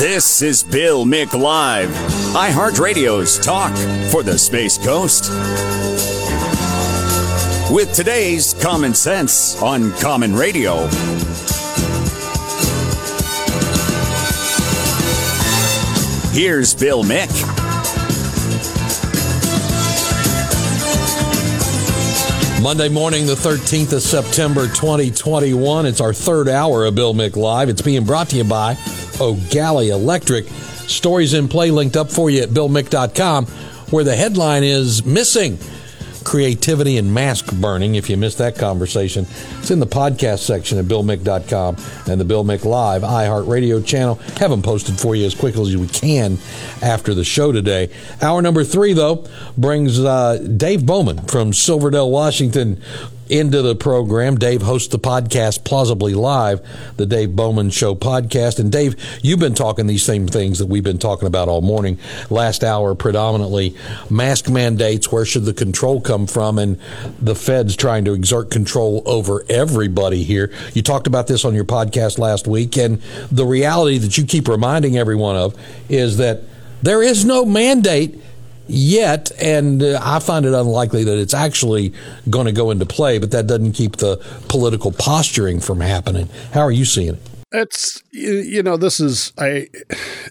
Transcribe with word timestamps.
This 0.00 0.40
is 0.40 0.62
Bill 0.62 1.04
Mick 1.04 1.38
Live, 1.38 1.90
iHeartRadio's 2.32 3.38
talk 3.38 3.70
for 4.10 4.22
the 4.22 4.38
Space 4.38 4.78
Coast. 4.78 5.30
With 7.70 7.92
today's 7.92 8.54
Common 8.54 8.94
Sense 8.94 9.60
on 9.60 9.92
Common 9.98 10.34
Radio. 10.34 10.86
Here's 16.32 16.72
Bill 16.72 17.04
Mick. 17.04 17.28
Monday 22.62 22.88
morning, 22.88 23.26
the 23.26 23.34
13th 23.34 23.92
of 23.92 24.00
September, 24.00 24.66
2021. 24.66 25.84
It's 25.84 26.00
our 26.00 26.14
third 26.14 26.48
hour 26.48 26.86
of 26.86 26.94
Bill 26.94 27.12
Mick 27.12 27.36
Live. 27.36 27.68
It's 27.68 27.82
being 27.82 28.06
brought 28.06 28.30
to 28.30 28.36
you 28.36 28.44
by 28.44 28.78
O'Galley 29.20 29.90
Electric. 29.90 30.46
Stories 30.46 31.34
in 31.34 31.48
play 31.48 31.70
linked 31.70 31.96
up 31.96 32.10
for 32.10 32.30
you 32.30 32.42
at 32.42 32.50
BillMick.com, 32.50 33.46
where 33.90 34.04
the 34.04 34.16
headline 34.16 34.64
is 34.64 35.04
Missing 35.04 35.58
creativity 36.24 36.98
and 36.98 37.12
mask 37.12 37.52
burning. 37.54 37.94
If 37.94 38.10
you 38.10 38.16
missed 38.16 38.38
that 38.38 38.56
conversation, 38.56 39.26
it's 39.58 39.70
in 39.70 39.80
the 39.80 39.86
podcast 39.86 40.40
section 40.40 40.78
at 40.78 40.84
BillMick.com 40.84 41.76
and 42.08 42.20
the 42.20 42.24
Bill 42.24 42.44
Mick 42.44 42.64
Live 42.64 43.02
iHeartRadio 43.02 43.84
channel. 43.84 44.16
Have 44.38 44.50
them 44.50 44.62
posted 44.62 44.98
for 44.98 45.14
you 45.14 45.26
as 45.26 45.34
quickly 45.34 45.70
as 45.70 45.76
we 45.76 45.88
can 45.88 46.38
after 46.82 47.14
the 47.14 47.24
show 47.24 47.52
today. 47.52 47.90
Hour 48.22 48.42
number 48.42 48.64
three, 48.64 48.92
though, 48.92 49.26
brings 49.56 49.98
uh, 49.98 50.38
Dave 50.38 50.86
Bowman 50.86 51.18
from 51.26 51.52
Silverdale, 51.52 52.10
Washington 52.10 52.82
into 53.30 53.62
the 53.62 53.74
program. 53.74 54.36
Dave 54.36 54.62
hosts 54.62 54.88
the 54.88 54.98
podcast 54.98 55.64
Plausibly 55.64 56.14
Live, 56.14 56.60
the 56.96 57.06
Dave 57.06 57.36
Bowman 57.36 57.70
Show 57.70 57.94
podcast. 57.94 58.58
And 58.58 58.72
Dave, 58.72 58.96
you've 59.22 59.38
been 59.38 59.54
talking 59.54 59.86
these 59.86 60.02
same 60.02 60.26
things 60.26 60.58
that 60.58 60.66
we've 60.66 60.82
been 60.82 60.98
talking 60.98 61.26
about 61.28 61.48
all 61.48 61.60
morning. 61.60 61.98
Last 62.28 62.64
hour, 62.64 62.94
predominantly 62.94 63.76
mask 64.10 64.48
mandates. 64.48 65.12
Where 65.12 65.24
should 65.24 65.44
the 65.44 65.54
control 65.54 66.00
come 66.00 66.26
from? 66.26 66.58
And 66.58 66.78
the 67.20 67.34
feds 67.34 67.76
trying 67.76 68.04
to 68.06 68.12
exert 68.12 68.50
control 68.50 69.02
over 69.06 69.44
everybody 69.48 70.24
here. 70.24 70.52
You 70.74 70.82
talked 70.82 71.06
about 71.06 71.26
this 71.26 71.44
on 71.44 71.54
your 71.54 71.64
podcast 71.64 72.18
last 72.18 72.46
week. 72.46 72.76
And 72.76 73.00
the 73.30 73.46
reality 73.46 73.98
that 73.98 74.18
you 74.18 74.24
keep 74.24 74.48
reminding 74.48 74.96
everyone 74.96 75.36
of 75.36 75.56
is 75.88 76.16
that 76.16 76.42
there 76.82 77.02
is 77.02 77.24
no 77.24 77.44
mandate 77.44 78.20
yet, 78.70 79.30
and 79.40 79.82
uh, 79.82 80.00
I 80.02 80.20
find 80.20 80.46
it 80.46 80.54
unlikely 80.54 81.04
that 81.04 81.18
it's 81.18 81.34
actually 81.34 81.92
going 82.28 82.46
to 82.46 82.52
go 82.52 82.70
into 82.70 82.86
play, 82.86 83.18
but 83.18 83.30
that 83.32 83.46
doesn't 83.46 83.72
keep 83.72 83.96
the 83.96 84.16
political 84.48 84.92
posturing 84.92 85.60
from 85.60 85.80
happening. 85.80 86.28
How 86.52 86.60
are 86.60 86.70
you 86.70 86.84
seeing 86.84 87.14
it? 87.14 87.30
It's 87.52 88.00
you 88.12 88.62
know 88.62 88.76
this 88.76 89.00
is 89.00 89.32
I 89.36 89.68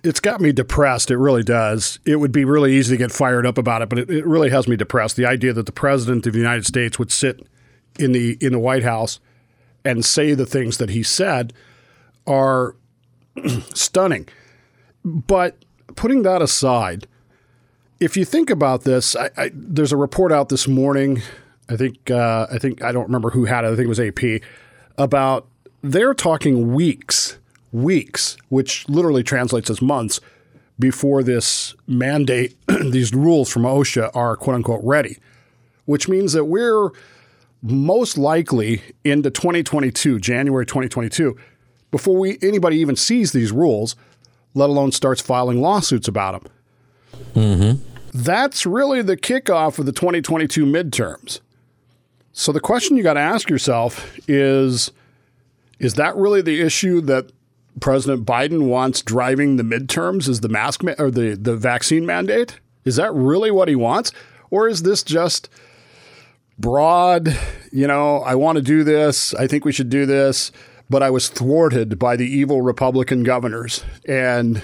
it's 0.06 0.22
got 0.22 0.40
me 0.40 0.54
depressed 0.54 1.12
it 1.12 1.18
really 1.18 1.44
does 1.44 2.00
it 2.06 2.16
would 2.16 2.32
be 2.32 2.46
really 2.46 2.74
easy 2.74 2.96
to 2.96 2.98
get 2.98 3.12
fired 3.12 3.46
up 3.46 3.58
about 3.58 3.82
it 3.82 3.90
but 3.90 4.00
it, 4.00 4.10
it 4.10 4.26
really 4.26 4.50
has 4.52 4.70
me 4.70 4.78
depressed 4.78 5.18
the 5.18 5.26
idea 5.26 5.52
that 5.52 5.66
the 5.66 5.74
president 5.74 6.26
of 6.28 6.32
the 6.32 6.40
United 6.40 6.66
States 6.66 6.98
would 6.98 7.12
sit 7.12 7.46
in 8.00 8.14
the 8.14 8.38
in 8.40 8.54
the 8.54 8.60
White 8.60 8.84
House 8.84 9.20
and 9.84 10.06
say 10.06 10.34
the 10.34 10.46
things 10.46 10.78
that 10.78 10.92
he 10.92 11.04
said 11.04 11.52
are 12.26 12.78
stunning 13.74 14.30
but 15.04 15.58
putting 15.98 16.24
that 16.24 16.42
aside 16.42 17.06
if 18.00 18.16
you 18.16 18.26
think 18.26 18.50
about 18.50 18.84
this, 18.84 19.16
I, 19.16 19.30
I, 19.38 19.52
there's 19.54 19.92
a 19.92 19.98
report 19.98 20.32
out 20.32 20.50
this 20.50 20.68
morning. 20.68 21.22
I 21.70 21.76
think 21.76 22.10
uh, 22.10 22.48
I 22.52 22.58
think 22.58 22.84
I 22.84 22.92
don't 22.92 23.06
remember 23.06 23.30
who 23.30 23.46
had 23.46 23.64
it. 23.64 23.68
I 23.68 23.76
think 23.76 23.86
it 23.86 23.88
was 23.88 24.00
AP 24.00 24.42
about 24.98 25.48
they're 25.82 26.14
talking 26.14 26.74
weeks, 26.74 27.38
weeks, 27.72 28.38
which 28.50 28.88
literally 28.90 29.24
translates 29.24 29.70
as 29.70 29.82
months 29.82 30.20
before 30.80 31.24
this 31.24 31.76
mandate, 31.88 32.56
these 32.68 33.14
rules 33.14 33.50
from 33.50 33.64
OSHA 33.64 34.16
are 34.16 34.36
quote 34.36 34.56
unquote 34.56 34.82
ready, 34.84 35.18
which 35.86 36.08
means 36.08 36.34
that 36.34 36.46
we're 36.46 36.90
most 37.62 38.18
likely 38.18 38.82
into 39.04 39.30
2022, 39.30 40.20
January 40.20 40.66
2022, 40.66 41.38
before 41.92 42.16
we 42.16 42.38
anybody 42.42 42.78
even 42.78 42.96
sees 42.96 43.34
these 43.34 43.52
rules, 43.52 43.96
let 44.54 44.70
alone 44.70 44.92
starts 44.92 45.22
filing 45.22 45.62
lawsuits 45.62 46.08
about 46.08 46.42
them. 46.42 46.52
Mm-hmm. 47.36 47.89
That's 48.14 48.66
really 48.66 49.02
the 49.02 49.18
kickoff 49.18 49.80
of 49.80 49.86
the 49.86 49.92
2022 49.92 50.66
midterms. 50.66 51.40
So 52.34 52.52
the 52.52 52.60
question 52.60 52.98
you 52.98 53.04
got 53.04 53.14
to 53.14 53.20
ask 53.20 53.50
yourself 53.50 54.18
is 54.28 54.92
is 55.80 55.94
that 55.94 56.16
really 56.16 56.42
the 56.42 56.60
issue 56.62 57.00
that 57.02 57.32
President 57.80 58.26
Biden 58.26 58.68
wants 58.68 59.02
driving 59.02 59.56
the 59.56 59.64
midterms 59.64 60.28
is 60.28 60.42
the 60.42 60.50
mask 60.50 60.84
ma- 60.84 60.96
or 60.98 61.12
the 61.12 61.36
the 61.36 61.56
vaccine 61.56 62.06
mandate? 62.06 62.60
Is 62.86 62.96
that 62.96 63.14
really 63.14 63.52
what 63.52 63.68
he 63.68 63.76
wants 63.76 64.12
or 64.50 64.68
is 64.68 64.84
this 64.84 65.04
just 65.04 65.50
broad, 66.58 67.38
you 67.72 67.88
know, 67.88 68.18
I 68.20 68.36
want 68.36 68.58
to 68.58 68.62
do 68.62 68.84
this, 68.84 69.34
I 69.36 69.48
think 69.48 69.64
we 69.64 69.72
should 69.72 69.90
do 69.90 70.06
this, 70.06 70.52
but 70.90 71.04
I 71.04 71.10
was 71.10 71.30
thwarted 71.30 71.98
by 72.00 72.16
the 72.16 72.26
evil 72.26 72.62
Republican 72.62 73.24
governors 73.24 73.84
and 74.06 74.62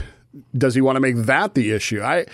does 0.57 0.75
he 0.75 0.81
want 0.81 0.97
to 0.97 0.99
make 0.99 1.15
that 1.15 1.53
the 1.53 1.71
issue? 1.71 2.01
I 2.01 2.25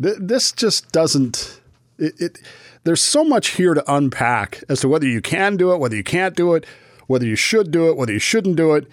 th- 0.00 0.16
this 0.18 0.52
just 0.52 0.92
doesn't. 0.92 1.60
It, 1.98 2.20
it, 2.20 2.38
there's 2.84 3.02
so 3.02 3.24
much 3.24 3.48
here 3.48 3.74
to 3.74 3.94
unpack 3.94 4.62
as 4.68 4.80
to 4.80 4.88
whether 4.88 5.06
you 5.06 5.20
can 5.20 5.56
do 5.56 5.72
it, 5.72 5.78
whether 5.78 5.96
you 5.96 6.04
can't 6.04 6.36
do 6.36 6.54
it, 6.54 6.66
whether 7.06 7.26
you 7.26 7.36
should 7.36 7.70
do 7.70 7.88
it, 7.88 7.96
whether 7.96 8.12
you 8.12 8.18
shouldn't 8.18 8.56
do 8.56 8.74
it. 8.74 8.88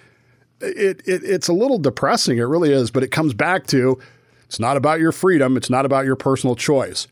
It, 0.61 1.01
it 1.07 1.23
it's 1.23 1.47
a 1.47 1.53
little 1.53 1.79
depressing. 1.79 2.37
It 2.37 2.43
really 2.43 2.71
is, 2.71 2.91
but 2.91 3.03
it 3.03 3.11
comes 3.11 3.33
back 3.33 3.67
to 3.67 3.99
it's 4.45 4.59
not 4.59 4.77
about 4.77 4.99
your 4.99 5.11
freedom. 5.11 5.57
It's 5.57 5.69
not 5.69 5.85
about 5.85 6.05
your 6.05 6.15
personal 6.15 6.55
choice. 6.55 7.07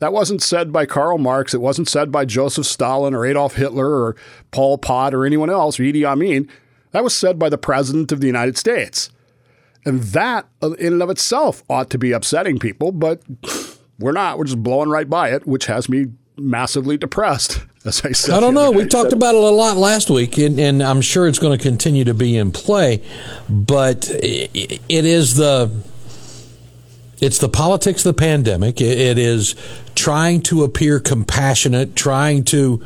That 0.00 0.12
wasn't 0.12 0.42
said 0.42 0.72
by 0.72 0.86
Karl 0.86 1.18
Marx. 1.18 1.54
It 1.54 1.60
wasn't 1.60 1.88
said 1.88 2.12
by 2.12 2.24
Joseph 2.24 2.66
Stalin 2.66 3.14
or 3.14 3.26
Adolf 3.26 3.54
Hitler 3.54 3.88
or 3.88 4.16
Pol 4.52 4.78
Pot 4.78 5.12
or 5.12 5.26
anyone 5.26 5.50
else 5.50 5.78
or 5.78 5.82
Idi 5.82 6.04
Amin. 6.04 6.48
That 6.92 7.04
was 7.04 7.14
said 7.14 7.38
by 7.38 7.48
the 7.48 7.58
President 7.58 8.12
of 8.12 8.20
the 8.20 8.26
United 8.26 8.56
States. 8.56 9.10
And 9.84 10.02
that, 10.02 10.46
uh, 10.62 10.72
in 10.72 10.94
and 10.94 11.02
of 11.02 11.10
itself, 11.10 11.62
ought 11.68 11.90
to 11.90 11.98
be 11.98 12.12
upsetting 12.12 12.58
people, 12.58 12.92
but 12.92 13.22
we're 13.98 14.12
not. 14.12 14.38
We're 14.38 14.44
just 14.44 14.62
blowing 14.62 14.88
right 14.88 15.08
by 15.08 15.30
it, 15.30 15.46
which 15.46 15.66
has 15.66 15.88
me 15.88 16.06
massively 16.36 16.96
depressed. 16.96 17.62
As 17.84 18.04
I 18.04 18.12
said, 18.12 18.34
I 18.34 18.40
don't 18.40 18.54
know. 18.54 18.70
We 18.70 18.86
talked 18.86 19.12
about 19.12 19.34
it 19.34 19.42
a 19.42 19.48
lot 19.48 19.76
last 19.76 20.10
week, 20.10 20.36
and, 20.36 20.58
and 20.58 20.82
I'm 20.82 21.00
sure 21.00 21.28
it's 21.28 21.38
going 21.38 21.56
to 21.56 21.62
continue 21.62 22.04
to 22.04 22.12
be 22.12 22.36
in 22.36 22.50
play. 22.50 23.02
But 23.48 24.10
it 24.10 24.80
is 24.88 25.36
the 25.36 25.70
it's 27.20 27.38
the 27.38 27.48
politics 27.48 28.04
of 28.04 28.16
the 28.16 28.20
pandemic. 28.20 28.80
It 28.80 29.16
is 29.18 29.54
trying 29.94 30.42
to 30.42 30.64
appear 30.64 31.00
compassionate, 31.00 31.96
trying 31.96 32.44
to 32.46 32.84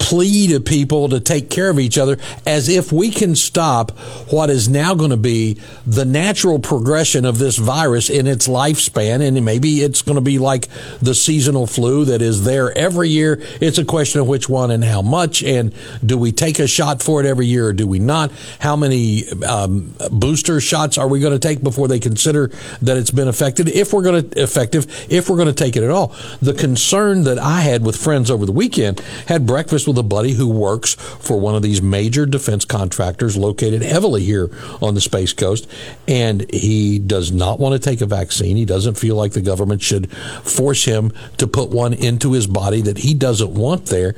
plea 0.00 0.48
to 0.48 0.58
people 0.58 1.08
to 1.10 1.20
take 1.20 1.50
care 1.50 1.70
of 1.70 1.78
each 1.78 1.98
other 1.98 2.18
as 2.46 2.68
if 2.68 2.90
we 2.90 3.10
can 3.10 3.36
stop 3.36 3.92
what 4.32 4.50
is 4.50 4.68
now 4.68 4.94
going 4.94 5.10
to 5.10 5.16
be 5.16 5.60
the 5.86 6.04
natural 6.04 6.58
progression 6.58 7.24
of 7.24 7.38
this 7.38 7.56
virus 7.56 8.10
in 8.10 8.26
its 8.26 8.48
lifespan. 8.48 9.24
And 9.24 9.44
maybe 9.44 9.82
it's 9.82 10.02
going 10.02 10.16
to 10.16 10.22
be 10.22 10.38
like 10.38 10.68
the 11.00 11.14
seasonal 11.14 11.66
flu 11.66 12.04
that 12.06 12.22
is 12.22 12.44
there 12.44 12.76
every 12.76 13.08
year. 13.08 13.40
It's 13.60 13.78
a 13.78 13.84
question 13.84 14.20
of 14.20 14.26
which 14.26 14.48
one 14.48 14.70
and 14.70 14.82
how 14.82 15.02
much. 15.02 15.42
And 15.42 15.72
do 16.04 16.18
we 16.18 16.32
take 16.32 16.58
a 16.58 16.66
shot 16.66 17.02
for 17.02 17.20
it 17.20 17.26
every 17.26 17.46
year 17.46 17.68
or 17.68 17.72
do 17.72 17.86
we 17.86 17.98
not? 17.98 18.32
How 18.58 18.76
many 18.76 19.28
um, 19.46 19.94
booster 20.10 20.60
shots 20.60 20.98
are 20.98 21.08
we 21.08 21.20
going 21.20 21.32
to 21.32 21.38
take 21.38 21.62
before 21.62 21.88
they 21.88 22.00
consider 22.00 22.48
that 22.82 22.96
it's 22.96 23.10
been 23.10 23.28
affected? 23.28 23.68
If 23.68 23.92
we're 23.92 24.02
going 24.02 24.30
to 24.30 24.42
effective, 24.42 24.86
if 25.10 25.28
we're 25.28 25.36
going 25.36 25.48
to 25.48 25.54
take 25.54 25.76
it 25.76 25.82
at 25.82 25.90
all. 25.90 26.14
The 26.40 26.54
concern 26.54 27.24
that 27.24 27.38
I 27.38 27.60
had 27.60 27.84
with 27.84 27.96
friends 27.96 28.30
over 28.30 28.46
the 28.46 28.52
weekend 28.52 29.00
had 29.26 29.46
breakfast 29.46 29.86
with 29.90 29.98
a 29.98 30.08
buddy 30.08 30.32
who 30.32 30.48
works 30.48 30.94
for 30.94 31.38
one 31.38 31.54
of 31.54 31.62
these 31.62 31.82
major 31.82 32.26
defense 32.26 32.64
contractors 32.64 33.36
located 33.36 33.82
heavily 33.82 34.22
here 34.22 34.50
on 34.80 34.94
the 34.94 35.00
Space 35.00 35.32
Coast. 35.32 35.68
And 36.06 36.50
he 36.52 36.98
does 36.98 37.32
not 37.32 37.58
want 37.58 37.74
to 37.74 37.78
take 37.78 38.00
a 38.00 38.06
vaccine. 38.06 38.56
He 38.56 38.64
doesn't 38.64 38.94
feel 38.94 39.16
like 39.16 39.32
the 39.32 39.40
government 39.40 39.82
should 39.82 40.10
force 40.12 40.84
him 40.84 41.12
to 41.38 41.46
put 41.46 41.70
one 41.70 41.92
into 41.92 42.32
his 42.32 42.46
body 42.46 42.80
that 42.82 42.98
he 42.98 43.14
doesn't 43.14 43.52
want 43.52 43.86
there. 43.86 44.14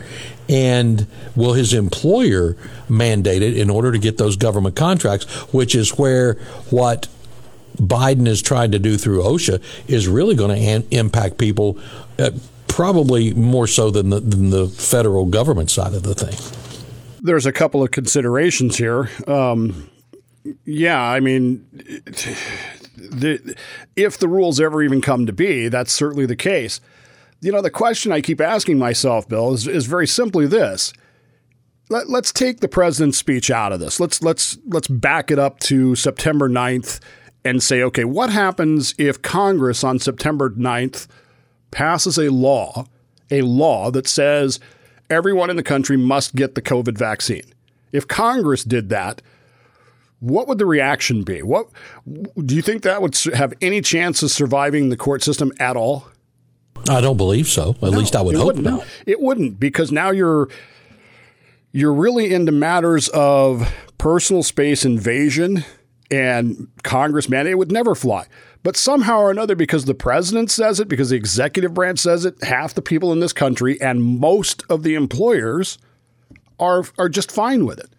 And 0.48 1.06
will 1.34 1.54
his 1.54 1.72
employer 1.72 2.56
mandate 2.88 3.42
it 3.42 3.56
in 3.56 3.70
order 3.70 3.92
to 3.92 3.98
get 3.98 4.18
those 4.18 4.36
government 4.36 4.76
contracts, 4.76 5.24
which 5.52 5.74
is 5.74 5.96
where 5.98 6.34
what 6.68 7.08
Biden 7.76 8.26
is 8.26 8.42
trying 8.42 8.72
to 8.72 8.78
do 8.78 8.96
through 8.98 9.22
OSHA 9.22 9.62
is 9.88 10.08
really 10.08 10.34
going 10.34 10.56
to 10.56 10.62
an- 10.62 10.86
impact 10.90 11.38
people. 11.38 11.78
Uh, 12.18 12.30
probably 12.72 13.34
more 13.34 13.66
so 13.66 13.90
than 13.90 14.08
the, 14.08 14.18
than 14.18 14.48
the 14.48 14.66
federal 14.66 15.26
government 15.26 15.70
side 15.70 15.92
of 15.92 16.04
the 16.04 16.14
thing. 16.14 16.34
There's 17.20 17.44
a 17.44 17.52
couple 17.52 17.82
of 17.82 17.90
considerations 17.90 18.78
here. 18.78 19.10
Um, 19.26 19.90
yeah, 20.64 20.98
I 20.98 21.20
mean, 21.20 21.66
the, 22.96 23.54
if 23.94 24.16
the 24.16 24.26
rules 24.26 24.58
ever 24.58 24.82
even 24.82 25.02
come 25.02 25.26
to 25.26 25.34
be, 25.34 25.68
that's 25.68 25.92
certainly 25.92 26.24
the 26.24 26.34
case. 26.34 26.80
You 27.42 27.52
know, 27.52 27.60
the 27.60 27.70
question 27.70 28.10
I 28.10 28.22
keep 28.22 28.40
asking 28.40 28.78
myself, 28.78 29.28
Bill, 29.28 29.52
is, 29.52 29.68
is 29.68 29.84
very 29.84 30.06
simply 30.06 30.46
this. 30.46 30.94
Let, 31.90 32.08
let's 32.08 32.32
take 32.32 32.60
the 32.60 32.68
president's 32.68 33.18
speech 33.18 33.50
out 33.50 33.72
of 33.72 33.80
this. 33.80 34.00
Let's 34.00 34.22
let's 34.22 34.56
let's 34.66 34.88
back 34.88 35.30
it 35.30 35.38
up 35.38 35.60
to 35.60 35.94
September 35.94 36.48
9th 36.48 37.00
and 37.44 37.62
say, 37.62 37.82
okay, 37.82 38.04
what 38.04 38.30
happens 38.30 38.94
if 38.96 39.20
Congress 39.20 39.84
on 39.84 39.98
September 39.98 40.48
9th 40.50 41.06
passes 41.72 42.18
a 42.18 42.30
law, 42.30 42.86
a 43.30 43.42
law 43.42 43.90
that 43.90 44.06
says 44.06 44.60
everyone 45.10 45.50
in 45.50 45.56
the 45.56 45.62
country 45.64 45.96
must 45.96 46.36
get 46.36 46.54
the 46.54 46.62
COVID 46.62 46.96
vaccine? 46.96 47.44
If 47.90 48.06
Congress 48.06 48.62
did 48.62 48.88
that, 48.90 49.20
what 50.20 50.46
would 50.46 50.58
the 50.58 50.66
reaction 50.66 51.24
be? 51.24 51.42
What 51.42 51.66
do 52.06 52.54
you 52.54 52.62
think 52.62 52.82
that 52.84 53.02
would 53.02 53.16
have 53.34 53.52
any 53.60 53.80
chance 53.80 54.22
of 54.22 54.30
surviving 54.30 54.88
the 54.88 54.96
court 54.96 55.24
system 55.24 55.52
at 55.58 55.76
all? 55.76 56.06
I 56.88 57.00
don't 57.00 57.16
believe 57.16 57.48
so. 57.48 57.70
At 57.70 57.82
no, 57.82 57.90
least 57.90 58.14
I 58.14 58.22
would 58.22 58.36
hope 58.36 58.56
not. 58.56 58.86
It 59.04 59.20
wouldn't 59.20 59.58
because 59.58 59.90
now 59.90 60.10
you're 60.10 60.48
you're 61.72 61.92
really 61.92 62.32
into 62.32 62.52
matters 62.52 63.08
of 63.08 63.72
personal 63.98 64.42
space 64.42 64.84
invasion 64.84 65.64
and 66.12 66.68
Congress 66.82 67.28
mandate. 67.28 67.52
It 67.52 67.56
would 67.56 67.72
never 67.72 67.94
fly. 67.94 68.26
But 68.62 68.76
somehow 68.76 69.18
or 69.18 69.30
another, 69.30 69.56
because 69.56 69.86
the 69.86 69.94
president 69.94 70.50
says 70.50 70.78
it, 70.78 70.86
because 70.86 71.10
the 71.10 71.16
executive 71.16 71.74
branch 71.74 71.98
says 71.98 72.24
it, 72.24 72.36
half 72.44 72.74
the 72.74 72.82
people 72.82 73.12
in 73.12 73.20
this 73.20 73.32
country 73.32 73.80
and 73.80 74.02
most 74.20 74.62
of 74.68 74.82
the 74.84 74.94
employers 74.94 75.78
are 76.60 76.84
are 76.98 77.08
just 77.08 77.32
fine 77.32 77.64
with 77.64 77.78
it. 77.78 77.90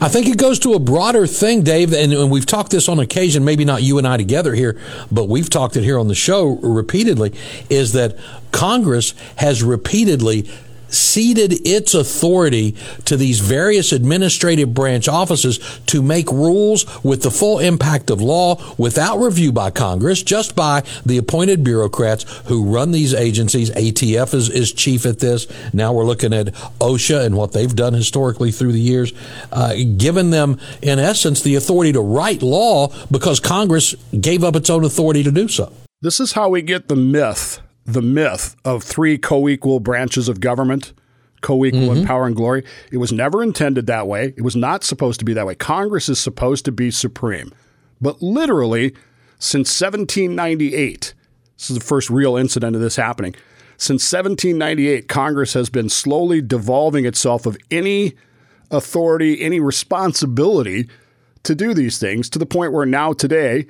I 0.00 0.08
think 0.08 0.26
it 0.26 0.38
goes 0.38 0.58
to 0.60 0.72
a 0.72 0.80
broader 0.80 1.28
thing, 1.28 1.62
Dave, 1.62 1.92
and, 1.92 2.28
we've 2.28 2.46
talked 2.46 2.72
this 2.72 2.88
on 2.88 2.98
occasion, 2.98 3.44
maybe 3.44 3.64
not 3.64 3.84
you 3.84 3.98
and 3.98 4.08
I 4.08 4.16
together 4.16 4.52
here, 4.52 4.80
but 5.12 5.28
we've 5.28 5.48
talked 5.48 5.76
it 5.76 5.84
here 5.84 5.96
on 5.96 6.08
the 6.08 6.14
show 6.14 6.56
repeatedly, 6.56 7.32
is 7.70 7.92
that 7.92 8.18
Congress 8.50 9.14
has 9.36 9.62
repeatedly 9.62 10.50
ceded 10.92 11.66
its 11.66 11.94
authority 11.94 12.76
to 13.04 13.16
these 13.16 13.40
various 13.40 13.92
administrative 13.92 14.74
branch 14.74 15.08
offices 15.08 15.58
to 15.86 16.02
make 16.02 16.30
rules 16.30 17.02
with 17.04 17.22
the 17.22 17.30
full 17.30 17.58
impact 17.58 18.10
of 18.10 18.20
law 18.20 18.60
without 18.78 19.18
review 19.18 19.52
by 19.52 19.70
Congress, 19.70 20.22
just 20.22 20.54
by 20.54 20.82
the 21.04 21.18
appointed 21.18 21.64
bureaucrats 21.64 22.24
who 22.46 22.72
run 22.72 22.92
these 22.92 23.14
agencies. 23.14 23.70
ATF 23.70 24.34
is, 24.34 24.48
is 24.48 24.72
chief 24.72 25.06
at 25.06 25.18
this. 25.18 25.46
Now 25.72 25.92
we're 25.92 26.04
looking 26.04 26.32
at 26.32 26.48
OSHA 26.80 27.24
and 27.24 27.36
what 27.36 27.52
they've 27.52 27.74
done 27.74 27.94
historically 27.94 28.52
through 28.52 28.72
the 28.72 28.80
years, 28.80 29.12
uh, 29.50 29.74
given 29.96 30.30
them, 30.30 30.58
in 30.82 30.98
essence, 30.98 31.42
the 31.42 31.54
authority 31.54 31.92
to 31.92 32.00
write 32.00 32.42
law 32.42 32.92
because 33.10 33.40
Congress 33.40 33.94
gave 34.18 34.44
up 34.44 34.56
its 34.56 34.70
own 34.70 34.84
authority 34.84 35.22
to 35.22 35.32
do 35.32 35.48
so. 35.48 35.72
This 36.00 36.18
is 36.18 36.32
how 36.32 36.48
we 36.48 36.62
get 36.62 36.88
the 36.88 36.96
myth 36.96 37.60
the 37.84 38.02
myth 38.02 38.56
of 38.64 38.82
three 38.82 39.18
co 39.18 39.48
equal 39.48 39.80
branches 39.80 40.28
of 40.28 40.40
government, 40.40 40.92
co 41.40 41.64
equal 41.64 41.80
mm-hmm. 41.80 41.98
in 41.98 42.06
power 42.06 42.26
and 42.26 42.36
glory. 42.36 42.64
It 42.90 42.98
was 42.98 43.12
never 43.12 43.42
intended 43.42 43.86
that 43.86 44.06
way. 44.06 44.34
It 44.36 44.42
was 44.42 44.56
not 44.56 44.84
supposed 44.84 45.18
to 45.20 45.24
be 45.24 45.32
that 45.34 45.46
way. 45.46 45.54
Congress 45.54 46.08
is 46.08 46.18
supposed 46.18 46.64
to 46.66 46.72
be 46.72 46.90
supreme. 46.90 47.52
But 48.00 48.22
literally, 48.22 48.94
since 49.38 49.80
1798, 49.80 51.14
this 51.56 51.70
is 51.70 51.78
the 51.78 51.84
first 51.84 52.10
real 52.10 52.36
incident 52.36 52.74
of 52.74 52.82
this 52.82 52.96
happening. 52.96 53.34
Since 53.76 54.12
1798, 54.12 55.08
Congress 55.08 55.54
has 55.54 55.68
been 55.68 55.88
slowly 55.88 56.40
devolving 56.40 57.04
itself 57.04 57.46
of 57.46 57.56
any 57.70 58.14
authority, 58.70 59.40
any 59.42 59.60
responsibility 59.60 60.88
to 61.42 61.54
do 61.54 61.74
these 61.74 61.98
things 61.98 62.30
to 62.30 62.38
the 62.38 62.46
point 62.46 62.72
where 62.72 62.86
now, 62.86 63.12
today, 63.12 63.66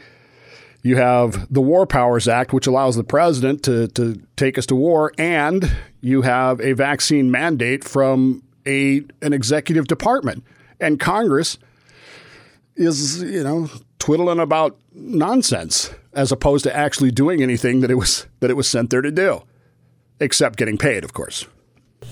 you 0.82 0.96
have 0.96 1.52
the 1.52 1.60
War 1.60 1.86
Powers 1.86 2.26
Act, 2.26 2.52
which 2.52 2.66
allows 2.66 2.96
the 2.96 3.04
president 3.04 3.62
to, 3.64 3.88
to 3.88 4.20
take 4.36 4.58
us 4.58 4.66
to 4.66 4.74
war, 4.74 5.12
and 5.16 5.70
you 6.00 6.22
have 6.22 6.60
a 6.60 6.72
vaccine 6.72 7.30
mandate 7.30 7.84
from 7.84 8.42
a 8.66 9.02
an 9.20 9.32
executive 9.32 9.86
department. 9.86 10.44
And 10.80 10.98
Congress 10.98 11.58
is, 12.76 13.22
you 13.22 13.44
know, 13.44 13.70
twiddling 13.98 14.40
about 14.40 14.78
nonsense 14.92 15.92
as 16.12 16.32
opposed 16.32 16.64
to 16.64 16.76
actually 16.76 17.10
doing 17.10 17.42
anything 17.42 17.80
that 17.80 17.90
it 17.90 17.94
was 17.94 18.26
that 18.40 18.50
it 18.50 18.54
was 18.54 18.68
sent 18.68 18.90
there 18.90 19.02
to 19.02 19.12
do, 19.12 19.42
except 20.20 20.58
getting 20.58 20.78
paid, 20.78 21.04
of 21.04 21.12
course. 21.12 21.46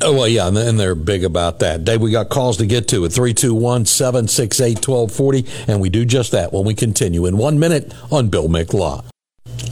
Oh, 0.02 0.14
well, 0.14 0.28
yeah, 0.28 0.48
and 0.48 0.80
they're 0.80 0.94
big 0.94 1.24
about 1.24 1.58
that. 1.58 1.84
Dave, 1.84 2.00
we 2.00 2.10
got 2.10 2.30
calls 2.30 2.56
to 2.56 2.66
get 2.66 2.88
to 2.88 3.04
at 3.04 3.12
321 3.12 3.84
768 3.84 4.88
1240, 4.88 5.70
and 5.70 5.80
we 5.80 5.90
do 5.90 6.06
just 6.06 6.32
that 6.32 6.54
when 6.54 6.64
we 6.64 6.74
continue 6.74 7.26
in 7.26 7.36
one 7.36 7.58
minute 7.58 7.92
on 8.10 8.28
Bill 8.30 8.48
Mick 8.48 8.72
Law. 8.72 9.04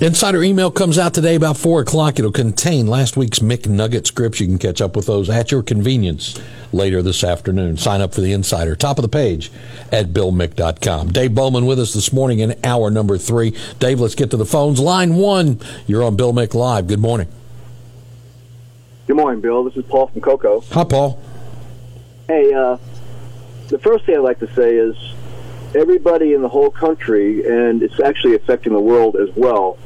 Insider 0.02 0.44
email 0.44 0.70
comes 0.70 0.98
out 0.98 1.14
today 1.14 1.34
about 1.34 1.56
4 1.56 1.80
o'clock. 1.80 2.18
It'll 2.18 2.30
contain 2.30 2.86
last 2.86 3.16
week's 3.16 3.38
McNugget 3.38 4.06
scripts. 4.06 4.38
You 4.38 4.46
can 4.46 4.58
catch 4.58 4.82
up 4.82 4.96
with 4.96 5.06
those 5.06 5.30
at 5.30 5.50
your 5.50 5.62
convenience 5.62 6.38
later 6.72 7.02
this 7.02 7.24
afternoon. 7.24 7.78
Sign 7.78 8.02
up 8.02 8.12
for 8.12 8.20
the 8.20 8.32
Insider, 8.32 8.76
top 8.76 8.98
of 8.98 9.02
the 9.02 9.08
page 9.08 9.50
at 9.90 10.08
BillMick.com. 10.08 11.10
Dave 11.10 11.34
Bowman 11.34 11.64
with 11.64 11.80
us 11.80 11.94
this 11.94 12.12
morning 12.12 12.40
in 12.40 12.54
hour 12.62 12.90
number 12.90 13.16
three. 13.16 13.56
Dave, 13.78 13.98
let's 13.98 14.14
get 14.14 14.30
to 14.32 14.36
the 14.36 14.44
phones. 14.44 14.78
Line 14.78 15.14
one, 15.14 15.58
you're 15.86 16.04
on 16.04 16.16
Bill 16.16 16.34
Mick 16.34 16.54
Live. 16.54 16.86
Good 16.86 17.00
morning. 17.00 17.28
Good 19.08 19.16
morning, 19.16 19.40
Bill. 19.40 19.64
This 19.64 19.74
is 19.74 19.86
Paul 19.86 20.08
from 20.08 20.20
Cocoa. 20.20 20.60
Hi, 20.70 20.84
Paul. 20.84 21.18
Hey, 22.26 22.52
uh, 22.52 22.76
the 23.68 23.78
first 23.78 24.04
thing 24.04 24.16
I'd 24.16 24.18
like 24.18 24.38
to 24.40 24.52
say 24.52 24.76
is 24.76 24.94
everybody 25.74 26.34
in 26.34 26.42
the 26.42 26.48
whole 26.50 26.70
country, 26.70 27.42
and 27.46 27.82
it's 27.82 27.98
actually 28.00 28.34
affecting 28.34 28.74
the 28.74 28.80
world 28.82 29.16
as 29.16 29.30
well, 29.34 29.78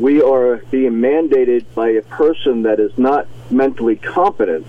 we 0.00 0.20
are 0.20 0.56
being 0.72 0.94
mandated 0.94 1.64
by 1.76 1.90
a 1.90 2.02
person 2.02 2.62
that 2.62 2.80
is 2.80 2.90
not 2.98 3.28
mentally 3.52 3.94
competent. 3.94 4.66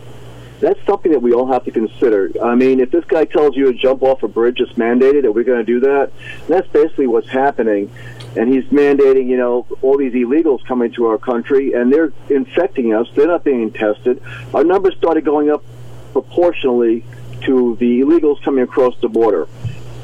That's 0.59 0.79
something 0.85 1.11
that 1.11 1.23
we 1.23 1.33
all 1.33 1.47
have 1.47 1.63
to 1.63 1.71
consider. 1.71 2.29
I 2.39 2.53
mean, 2.53 2.81
if 2.81 2.91
this 2.91 3.05
guy 3.05 3.25
tells 3.25 3.57
you 3.57 3.73
to 3.73 3.73
jump 3.73 4.03
off 4.03 4.21
a 4.21 4.27
bridge, 4.27 4.59
it's 4.59 4.73
mandated, 4.73 5.23
are 5.23 5.31
we 5.31 5.43
going 5.43 5.57
to 5.57 5.65
do 5.65 5.79
that? 5.79 6.11
that's 6.47 6.67
basically 6.67 7.07
what's 7.07 7.29
happening 7.29 7.89
and 8.35 8.51
he's 8.51 8.63
mandating, 8.65 9.27
you 9.27 9.37
know, 9.37 9.65
all 9.81 9.97
these 9.97 10.13
illegals 10.13 10.65
coming 10.65 10.91
to 10.93 11.07
our 11.07 11.17
country, 11.17 11.73
and 11.73 11.91
they're 11.91 12.13
infecting 12.29 12.93
us. 12.93 13.07
They're 13.15 13.27
not 13.27 13.43
being 13.43 13.71
tested. 13.71 14.21
Our 14.53 14.63
numbers 14.63 14.95
started 14.97 15.25
going 15.25 15.49
up 15.49 15.63
proportionally 16.13 17.03
to 17.41 17.75
the 17.77 18.01
illegals 18.01 18.41
coming 18.43 18.63
across 18.63 18.97
the 19.01 19.09
border. 19.09 19.47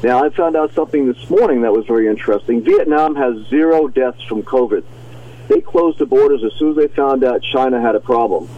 Now, 0.02 0.24
I 0.24 0.30
found 0.30 0.56
out 0.56 0.72
something 0.74 1.06
this 1.10 1.28
morning 1.28 1.62
that 1.62 1.72
was 1.72 1.86
very 1.86 2.06
interesting. 2.06 2.62
Vietnam 2.62 3.16
has 3.16 3.46
zero 3.48 3.88
deaths 3.88 4.22
from 4.22 4.42
COVID. 4.42 4.84
They 5.48 5.60
closed 5.60 5.98
the 5.98 6.06
borders 6.06 6.44
as 6.44 6.52
soon 6.58 6.70
as 6.70 6.76
they 6.76 6.88
found 6.88 7.24
out 7.24 7.42
China 7.42 7.80
had 7.80 7.96
a 7.96 8.00
problem. 8.00 8.48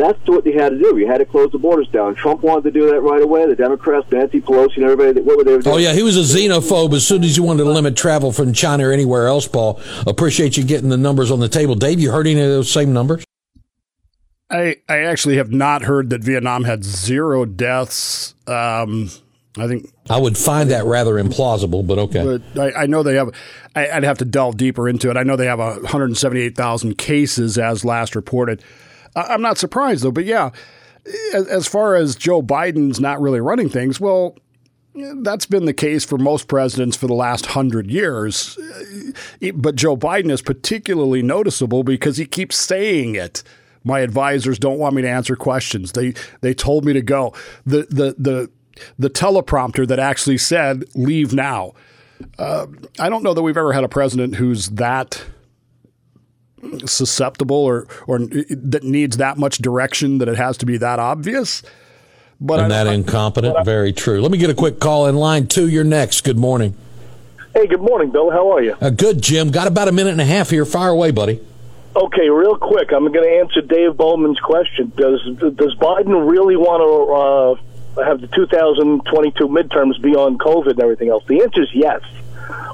That's 0.00 0.18
what 0.26 0.44
they 0.44 0.52
had 0.52 0.70
to 0.70 0.78
do. 0.78 0.96
You 0.96 1.06
had 1.06 1.18
to 1.18 1.26
close 1.26 1.52
the 1.52 1.58
borders 1.58 1.86
down. 1.88 2.14
Trump 2.14 2.40
wanted 2.40 2.64
to 2.64 2.70
do 2.70 2.90
that 2.90 3.02
right 3.02 3.20
away. 3.20 3.46
The 3.46 3.54
Democrats, 3.54 4.10
Nancy 4.10 4.40
Pelosi, 4.40 4.76
and 4.76 4.84
everybody. 4.84 5.20
What 5.20 5.36
were 5.36 5.44
they 5.44 5.58
doing? 5.58 5.74
Oh 5.74 5.76
yeah, 5.76 5.92
he 5.92 6.02
was 6.02 6.16
a 6.16 6.38
xenophobe 6.38 6.94
as 6.94 7.06
soon 7.06 7.22
as 7.22 7.36
you 7.36 7.42
wanted 7.42 7.64
to 7.64 7.70
limit 7.70 7.98
travel 7.98 8.32
from 8.32 8.54
China 8.54 8.88
or 8.88 8.92
anywhere 8.92 9.26
else. 9.26 9.46
Paul, 9.46 9.78
appreciate 10.06 10.56
you 10.56 10.64
getting 10.64 10.88
the 10.88 10.96
numbers 10.96 11.30
on 11.30 11.40
the 11.40 11.50
table. 11.50 11.74
Dave, 11.74 12.00
you 12.00 12.12
heard 12.12 12.26
any 12.26 12.40
of 12.40 12.48
those 12.48 12.72
same 12.72 12.94
numbers? 12.94 13.24
I 14.48 14.76
I 14.88 15.00
actually 15.00 15.36
have 15.36 15.52
not 15.52 15.82
heard 15.82 16.08
that 16.10 16.24
Vietnam 16.24 16.64
had 16.64 16.82
zero 16.82 17.44
deaths. 17.44 18.34
Um, 18.46 19.10
I 19.58 19.68
think 19.68 19.92
I 20.08 20.18
would 20.18 20.38
find 20.38 20.70
that 20.70 20.86
rather 20.86 21.14
implausible, 21.14 21.86
but 21.86 21.98
okay. 21.98 22.24
But 22.54 22.58
I, 22.58 22.82
I 22.84 22.86
know 22.86 23.02
they 23.02 23.16
have. 23.16 23.34
I, 23.76 23.94
would 23.94 24.04
have 24.04 24.18
to 24.18 24.24
delve 24.24 24.56
deeper 24.56 24.88
into 24.88 25.10
it. 25.10 25.18
I 25.18 25.24
know 25.24 25.36
they 25.36 25.46
have 25.46 25.58
178,000 25.58 26.96
cases 26.96 27.58
as 27.58 27.84
last 27.84 28.16
reported. 28.16 28.62
I'm 29.16 29.42
not 29.42 29.58
surprised 29.58 30.04
though, 30.04 30.12
but 30.12 30.24
yeah, 30.24 30.50
as 31.32 31.66
far 31.66 31.96
as 31.96 32.16
Joe 32.16 32.42
Biden's 32.42 33.00
not 33.00 33.20
really 33.20 33.40
running 33.40 33.68
things, 33.68 34.00
well, 34.00 34.36
that's 35.22 35.46
been 35.46 35.64
the 35.64 35.74
case 35.74 36.04
for 36.04 36.18
most 36.18 36.48
presidents 36.48 36.96
for 36.96 37.06
the 37.06 37.14
last 37.14 37.46
hundred 37.46 37.90
years. 37.90 38.58
But 39.54 39.76
Joe 39.76 39.96
Biden 39.96 40.30
is 40.30 40.42
particularly 40.42 41.22
noticeable 41.22 41.84
because 41.84 42.16
he 42.16 42.26
keeps 42.26 42.56
saying 42.56 43.14
it. 43.14 43.42
My 43.82 44.00
advisors 44.00 44.58
don't 44.58 44.78
want 44.78 44.94
me 44.94 45.02
to 45.02 45.08
answer 45.08 45.36
questions. 45.36 45.92
They 45.92 46.14
they 46.40 46.52
told 46.52 46.84
me 46.84 46.92
to 46.92 47.02
go. 47.02 47.32
The 47.64 47.86
the 47.88 48.14
the 48.18 48.50
the 48.98 49.10
teleprompter 49.10 49.86
that 49.88 49.98
actually 49.98 50.38
said 50.38 50.84
"Leave 50.94 51.32
now." 51.32 51.72
Uh, 52.38 52.66
I 52.98 53.08
don't 53.08 53.22
know 53.22 53.32
that 53.32 53.42
we've 53.42 53.56
ever 53.56 53.72
had 53.72 53.84
a 53.84 53.88
president 53.88 54.34
who's 54.34 54.68
that 54.70 55.24
susceptible 56.86 57.56
or 57.56 57.86
or 58.06 58.18
that 58.18 58.82
needs 58.82 59.16
that 59.16 59.38
much 59.38 59.58
direction 59.58 60.18
that 60.18 60.28
it 60.28 60.36
has 60.36 60.56
to 60.58 60.66
be 60.66 60.76
that 60.78 60.98
obvious. 60.98 61.62
But 62.40 62.60
and 62.60 62.70
that 62.70 62.86
incompetent. 62.86 63.56
I, 63.56 63.62
Very 63.64 63.92
true. 63.92 64.20
Let 64.22 64.30
me 64.30 64.38
get 64.38 64.50
a 64.50 64.54
quick 64.54 64.80
call 64.80 65.06
in 65.06 65.16
line 65.16 65.46
two. 65.46 65.68
You're 65.68 65.84
next. 65.84 66.22
Good 66.22 66.38
morning. 66.38 66.74
Hey, 67.54 67.66
good 67.66 67.82
morning, 67.82 68.10
Bill. 68.10 68.30
How 68.30 68.52
are 68.52 68.62
you? 68.62 68.76
Uh, 68.80 68.90
good, 68.90 69.20
Jim. 69.20 69.50
Got 69.50 69.66
about 69.66 69.88
a 69.88 69.92
minute 69.92 70.12
and 70.12 70.20
a 70.20 70.24
half 70.24 70.50
here. 70.50 70.64
Fire 70.64 70.90
away, 70.90 71.10
buddy. 71.10 71.40
Okay, 71.96 72.30
real 72.30 72.56
quick. 72.56 72.92
I'm 72.92 73.10
going 73.12 73.24
to 73.24 73.38
answer 73.40 73.60
Dave 73.60 73.96
Bowman's 73.96 74.38
question. 74.38 74.92
Does 74.96 75.20
does 75.36 75.74
Biden 75.74 76.30
really 76.30 76.56
want 76.56 77.58
to 77.96 78.00
uh, 78.00 78.04
have 78.04 78.20
the 78.20 78.28
2022 78.28 79.48
midterms 79.48 80.00
be 80.00 80.14
on 80.14 80.38
COVID 80.38 80.70
and 80.70 80.80
everything 80.80 81.08
else? 81.08 81.24
The 81.26 81.42
answer 81.42 81.62
is 81.62 81.70
yes. 81.74 82.00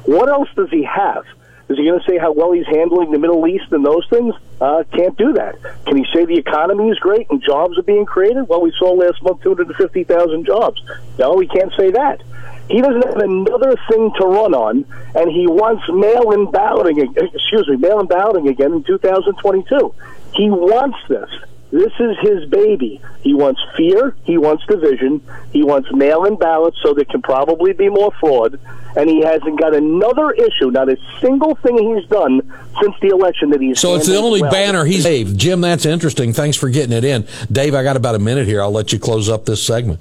What 0.04 0.28
else 0.28 0.48
does 0.54 0.68
he 0.70 0.82
have? 0.84 1.24
Is 1.68 1.76
he 1.76 1.85
going 1.85 1.99
to 1.99 2.06
say 2.06 2.16
how 2.16 2.32
well 2.32 2.52
he's 2.52 2.66
handling 2.66 3.11
the 3.11 3.18
Middle 3.18 3.46
East 3.46 3.73
and 3.73 3.85
those 3.85 4.06
things? 4.08 4.35
Uh, 4.61 4.85
can't 4.92 5.16
do 5.18 5.32
that. 5.32 5.58
Can 5.85 5.96
he 5.96 6.06
say 6.14 6.25
the 6.25 6.38
economy 6.38 6.90
is 6.90 6.99
great 6.99 7.28
and 7.28 7.42
jobs 7.42 7.76
are 7.76 7.82
being 7.82 8.06
created? 8.06 8.49
Well, 8.49 8.62
we 8.62 8.73
saw 8.78 8.92
last 8.92 9.20
month 9.23 9.42
250,000 9.42 10.46
jobs. 10.46 10.80
No, 11.18 11.40
he 11.40 11.49
can't 11.49 11.73
say 11.76 11.90
that. 11.90 12.23
He 12.68 12.80
doesn't 12.80 13.04
have 13.04 13.18
another 13.18 13.75
thing 13.90 14.12
to 14.18 14.26
run 14.26 14.54
on, 14.54 14.85
and 15.14 15.30
he 15.30 15.46
wants 15.46 15.82
mail-in 15.88 16.50
balloting. 16.50 16.99
Excuse 17.16 17.68
me, 17.68 17.76
mail-in 17.76 18.06
balloting 18.06 18.49
again 18.49 18.73
in 18.73 18.82
2022. 18.82 19.94
He 20.35 20.50
wants 20.50 20.99
this. 21.08 21.30
This 21.73 21.92
is 21.99 22.16
his 22.20 22.49
baby. 22.49 23.00
He 23.23 23.35
wants 23.35 23.61
fear. 23.76 24.14
He 24.25 24.38
wants 24.38 24.64
division. 24.66 25.20
He 25.52 25.64
wants 25.64 25.92
mail-in 25.92 26.37
ballots 26.37 26.78
so 26.82 26.94
there 26.94 27.04
can 27.04 27.23
probably 27.23 27.73
be 27.73 27.88
more 27.88 28.12
fraud. 28.20 28.61
And 28.96 29.11
he 29.11 29.23
hasn't 29.23 29.61
got 29.61 29.75
another 29.75 30.30
issue, 30.30 30.70
not 30.70 30.88
a 30.88 30.96
single 31.20 31.56
thing 31.56 31.96
he's 31.96 32.08
done 32.08 32.40
since 32.80 32.94
the 33.02 33.08
election 33.08 33.50
that 33.50 33.61
he's. 33.61 33.80
So 33.80 33.96
it's 33.96 34.06
the 34.06 34.16
only 34.16 34.42
well. 34.42 34.50
banner 34.50 34.85
he's. 34.85 35.02
Dave, 35.02 35.37
Jim, 35.37 35.61
that's 35.61 35.85
interesting. 35.85 36.32
Thanks 36.32 36.56
for 36.56 36.70
getting 36.70 36.96
it 36.96 37.04
in, 37.04 37.26
Dave. 37.50 37.75
I 37.75 37.82
got 37.82 37.96
about 37.96 38.14
a 38.14 38.20
minute 38.20 38.46
here. 38.46 38.62
I'll 38.62 38.70
let 38.70 38.92
you 38.92 38.99
close 38.99 39.28
up 39.28 39.44
this 39.44 39.62
segment. 39.62 40.00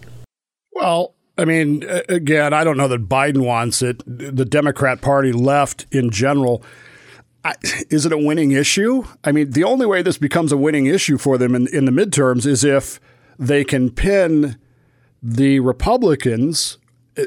Well, 0.71 1.15
I 1.37 1.45
mean, 1.45 1.83
again, 2.07 2.53
I 2.53 2.63
don't 2.63 2.77
know 2.77 2.87
that 2.87 3.09
Biden 3.09 3.43
wants 3.43 3.81
it. 3.81 4.03
The 4.05 4.45
Democrat 4.45 5.01
Party 5.01 5.33
left 5.33 5.87
in 5.91 6.11
general 6.11 6.63
Is 7.89 8.05
it 8.05 8.11
a 8.11 8.17
winning 8.17 8.51
issue? 8.51 9.05
I 9.23 9.31
mean, 9.31 9.51
the 9.51 9.63
only 9.63 9.85
way 9.85 10.01
this 10.01 10.17
becomes 10.17 10.51
a 10.51 10.57
winning 10.57 10.87
issue 10.87 11.17
for 11.17 11.37
them 11.37 11.53
in, 11.53 11.67
in 11.67 11.85
the 11.85 11.91
midterms 11.91 12.45
is 12.45 12.63
if 12.63 12.99
they 13.37 13.63
can 13.63 13.91
pin 13.91 14.57
the 15.21 15.59
Republicans 15.59 16.77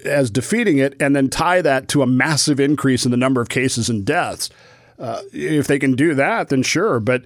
as 0.04 0.30
defeating 0.30 0.78
it 0.78 0.94
and 1.00 1.14
then 1.14 1.28
tie 1.28 1.62
that 1.62 1.88
to 1.88 2.02
a 2.02 2.06
massive 2.06 2.60
increase 2.60 3.04
in 3.04 3.10
the 3.10 3.16
number 3.16 3.40
of 3.40 3.48
cases 3.48 3.88
and 3.88 4.04
deaths. 4.04 4.50
Uh, 4.98 5.22
if 5.32 5.66
they 5.66 5.78
can 5.78 5.94
do 5.94 6.14
that, 6.14 6.48
then 6.48 6.62
sure. 6.62 7.00
But 7.00 7.25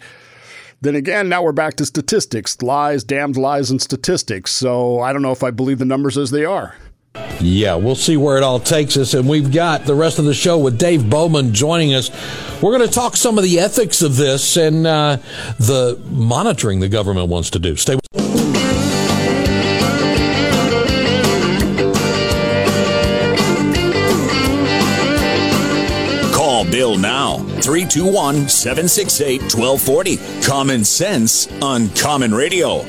then 0.83 0.95
again, 0.95 1.29
now 1.29 1.43
we're 1.43 1.53
back 1.53 1.75
to 1.77 1.87
statistics 1.87 2.61
lies, 2.61 3.05
damned 3.05 3.37
lies, 3.37 3.71
and 3.71 3.81
statistics. 3.81 4.53
So 4.53 5.01
I 5.01 5.13
don't 5.13 5.23
know 5.23 5.33
if 5.33 5.43
I 5.43 5.51
believe 5.51 5.79
the 5.79 5.85
numbers 5.85 6.19
as 6.19 6.31
they 6.31 6.45
are. 6.45 6.77
Yeah, 7.41 7.75
we'll 7.75 7.97
see 7.97 8.17
where 8.17 8.37
it 8.37 8.43
all 8.43 8.61
takes 8.61 8.97
us. 8.97 9.15
And 9.15 9.29
we've 9.29 9.53
got 9.53 9.85
the 9.85 9.95
rest 9.95 10.19
of 10.19 10.25
the 10.25 10.35
show 10.35 10.59
with 10.59 10.79
Dave 10.79 11.09
Bowman 11.11 11.53
joining 11.53 11.93
us. 11.93 12.11
We're 12.63 12.77
going 12.77 12.89
to 12.89 12.95
talk 12.95 13.17
some 13.17 13.37
of 13.37 13.45
the 13.45 13.59
ethics 13.59 14.01
of 14.03 14.17
this 14.17 14.57
and 14.57 14.87
uh, 14.87 15.19
the 15.59 16.01
monitoring 16.11 16.81
the 16.81 16.89
government 16.89 17.29
wants 17.29 17.51
to 17.51 17.59
do. 17.59 17.77
Stay 17.77 17.97
with 17.97 18.03
Call 26.33 26.65
Bill 26.65 26.97
now 26.97 27.39
321 27.39 28.49
768 28.49 29.43
1240. 29.55 30.17
Common 30.43 30.85
sense 30.85 31.49
on 31.61 31.89
Common 31.91 32.35
Radio. 32.35 32.85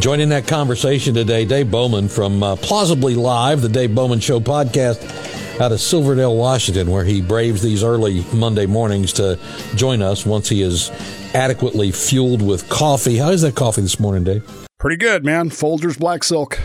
Joining 0.00 0.30
that 0.30 0.46
conversation 0.46 1.14
today, 1.14 1.44
Dave 1.44 1.70
Bowman 1.70 2.08
from 2.08 2.42
uh, 2.42 2.56
Plausibly 2.56 3.14
Live, 3.14 3.60
the 3.60 3.68
Dave 3.68 3.94
Bowman 3.94 4.18
Show 4.18 4.40
podcast 4.40 5.60
out 5.60 5.72
of 5.72 5.80
Silverdale, 5.80 6.34
Washington, 6.34 6.90
where 6.90 7.04
he 7.04 7.20
braves 7.20 7.60
these 7.60 7.84
early 7.84 8.24
Monday 8.32 8.64
mornings 8.64 9.12
to 9.14 9.38
join 9.74 10.00
us 10.00 10.24
once 10.24 10.48
he 10.48 10.62
is 10.62 10.90
adequately 11.34 11.92
fueled 11.92 12.40
with 12.40 12.66
coffee. 12.70 13.18
How 13.18 13.28
is 13.28 13.42
that 13.42 13.54
coffee 13.54 13.82
this 13.82 14.00
morning, 14.00 14.24
Dave? 14.24 14.66
Pretty 14.78 14.96
good, 14.96 15.22
man. 15.22 15.50
Folgers 15.50 15.98
Black 15.98 16.24
Silk. 16.24 16.58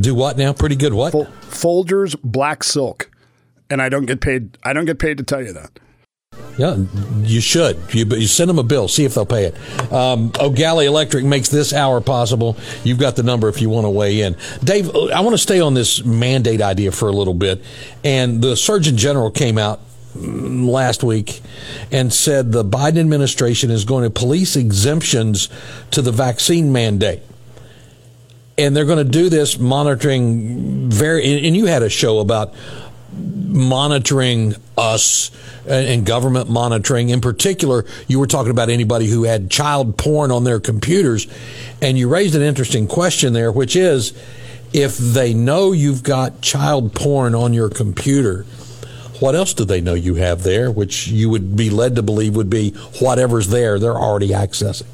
Do 0.00 0.16
what 0.16 0.36
now? 0.36 0.52
Pretty 0.52 0.74
good. 0.74 0.92
What? 0.92 1.12
Fol- 1.12 1.26
Folgers 1.50 2.16
Black 2.24 2.64
Silk, 2.64 3.12
and 3.70 3.80
I 3.80 3.88
don't 3.88 4.06
get 4.06 4.20
paid. 4.20 4.58
I 4.64 4.72
don't 4.72 4.86
get 4.86 4.98
paid 4.98 5.18
to 5.18 5.24
tell 5.24 5.40
you 5.42 5.52
that. 5.52 5.78
Yeah, 6.58 6.76
you 7.20 7.40
should. 7.40 7.78
You, 7.94 8.04
you 8.04 8.26
send 8.26 8.50
them 8.50 8.58
a 8.58 8.64
bill, 8.64 8.88
see 8.88 9.04
if 9.04 9.14
they'll 9.14 9.24
pay 9.24 9.44
it. 9.44 9.92
Um, 9.92 10.32
O'Galley 10.40 10.86
Electric 10.86 11.24
makes 11.24 11.48
this 11.48 11.72
hour 11.72 12.00
possible. 12.00 12.56
You've 12.82 12.98
got 12.98 13.14
the 13.14 13.22
number 13.22 13.48
if 13.48 13.60
you 13.62 13.70
want 13.70 13.84
to 13.84 13.90
weigh 13.90 14.22
in. 14.22 14.36
Dave, 14.64 14.90
I 14.90 15.20
want 15.20 15.34
to 15.34 15.38
stay 15.38 15.60
on 15.60 15.74
this 15.74 16.04
mandate 16.04 16.60
idea 16.60 16.90
for 16.90 17.08
a 17.08 17.12
little 17.12 17.34
bit. 17.34 17.62
And 18.02 18.42
the 18.42 18.56
Surgeon 18.56 18.96
General 18.96 19.30
came 19.30 19.56
out 19.56 19.80
last 20.16 21.04
week 21.04 21.40
and 21.92 22.12
said 22.12 22.50
the 22.50 22.64
Biden 22.64 22.98
administration 22.98 23.70
is 23.70 23.84
going 23.84 24.02
to 24.02 24.10
police 24.10 24.56
exemptions 24.56 25.48
to 25.92 26.02
the 26.02 26.10
vaccine 26.10 26.72
mandate. 26.72 27.22
And 28.56 28.76
they're 28.76 28.84
going 28.84 28.98
to 28.98 29.04
do 29.04 29.28
this 29.28 29.60
monitoring 29.60 30.90
very, 30.90 31.46
and 31.46 31.56
you 31.56 31.66
had 31.66 31.84
a 31.84 31.88
show 31.88 32.18
about 32.18 32.52
monitoring 33.48 34.54
us 34.76 35.30
and 35.66 36.06
government 36.06 36.48
monitoring. 36.48 37.10
In 37.10 37.20
particular, 37.20 37.84
you 38.06 38.18
were 38.18 38.26
talking 38.26 38.50
about 38.50 38.70
anybody 38.70 39.06
who 39.06 39.24
had 39.24 39.50
child 39.50 39.96
porn 39.98 40.30
on 40.30 40.44
their 40.44 40.60
computers. 40.60 41.26
And 41.82 41.98
you 41.98 42.08
raised 42.08 42.34
an 42.34 42.42
interesting 42.42 42.86
question 42.86 43.32
there, 43.32 43.50
which 43.50 43.76
is 43.76 44.12
if 44.72 44.98
they 44.98 45.34
know 45.34 45.72
you've 45.72 46.02
got 46.02 46.40
child 46.40 46.94
porn 46.94 47.34
on 47.34 47.52
your 47.52 47.70
computer, 47.70 48.44
what 49.20 49.34
else 49.34 49.54
do 49.54 49.64
they 49.64 49.80
know 49.80 49.94
you 49.94 50.14
have 50.14 50.42
there, 50.42 50.70
which 50.70 51.08
you 51.08 51.28
would 51.30 51.56
be 51.56 51.70
led 51.70 51.96
to 51.96 52.02
believe 52.02 52.36
would 52.36 52.50
be 52.50 52.70
whatever's 53.00 53.48
there, 53.48 53.78
they're 53.78 53.98
already 53.98 54.28
accessing? 54.28 54.86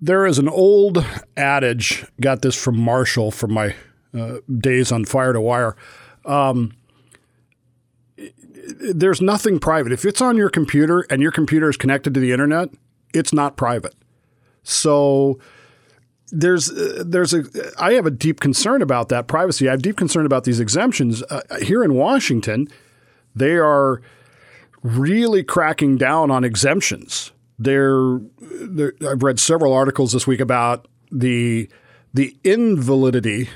There 0.00 0.26
is 0.26 0.38
an 0.38 0.48
old 0.48 1.04
adage, 1.36 2.04
got 2.20 2.42
this 2.42 2.54
from 2.54 2.78
Marshall 2.78 3.30
from 3.30 3.52
my 3.52 3.74
uh, 4.16 4.38
days 4.58 4.92
on 4.92 5.04
Fire 5.04 5.32
to 5.32 5.40
Wire. 5.40 5.76
Um, 6.24 6.72
there's 8.68 9.20
nothing 9.20 9.58
private. 9.58 9.92
If 9.92 10.04
it's 10.04 10.20
on 10.20 10.36
your 10.36 10.50
computer 10.50 11.06
and 11.10 11.22
your 11.22 11.32
computer 11.32 11.68
is 11.68 11.76
connected 11.76 12.14
to 12.14 12.20
the 12.20 12.32
internet, 12.32 12.68
it's 13.14 13.32
not 13.32 13.56
private. 13.56 13.94
So 14.62 15.38
there's 16.30 16.70
uh, 16.70 17.04
there's 17.06 17.32
a 17.32 17.44
I 17.78 17.94
have 17.94 18.06
a 18.06 18.10
deep 18.10 18.40
concern 18.40 18.82
about 18.82 19.08
that 19.08 19.26
privacy. 19.28 19.68
I 19.68 19.72
have 19.72 19.82
deep 19.82 19.96
concern 19.96 20.26
about 20.26 20.44
these 20.44 20.60
exemptions 20.60 21.22
uh, 21.30 21.40
here 21.62 21.82
in 21.82 21.94
Washington. 21.94 22.68
They 23.34 23.56
are 23.56 24.02
really 24.82 25.42
cracking 25.42 25.96
down 25.96 26.30
on 26.30 26.44
exemptions. 26.44 27.32
They're, 27.58 28.20
they're 28.40 28.92
I've 29.08 29.22
read 29.22 29.40
several 29.40 29.72
articles 29.72 30.12
this 30.12 30.26
week 30.26 30.40
about 30.40 30.86
the 31.10 31.68
the 32.12 32.36
invalidity, 32.44 33.48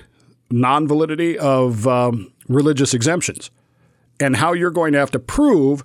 non 0.51 0.89
validity 0.89 1.39
of 1.39 1.87
um, 1.87 2.33
religious 2.49 2.95
exemptions 2.95 3.51
and 4.21 4.37
how 4.37 4.53
you're 4.53 4.71
going 4.71 4.93
to 4.93 4.99
have 4.99 5.11
to 5.13 5.19
prove 5.19 5.85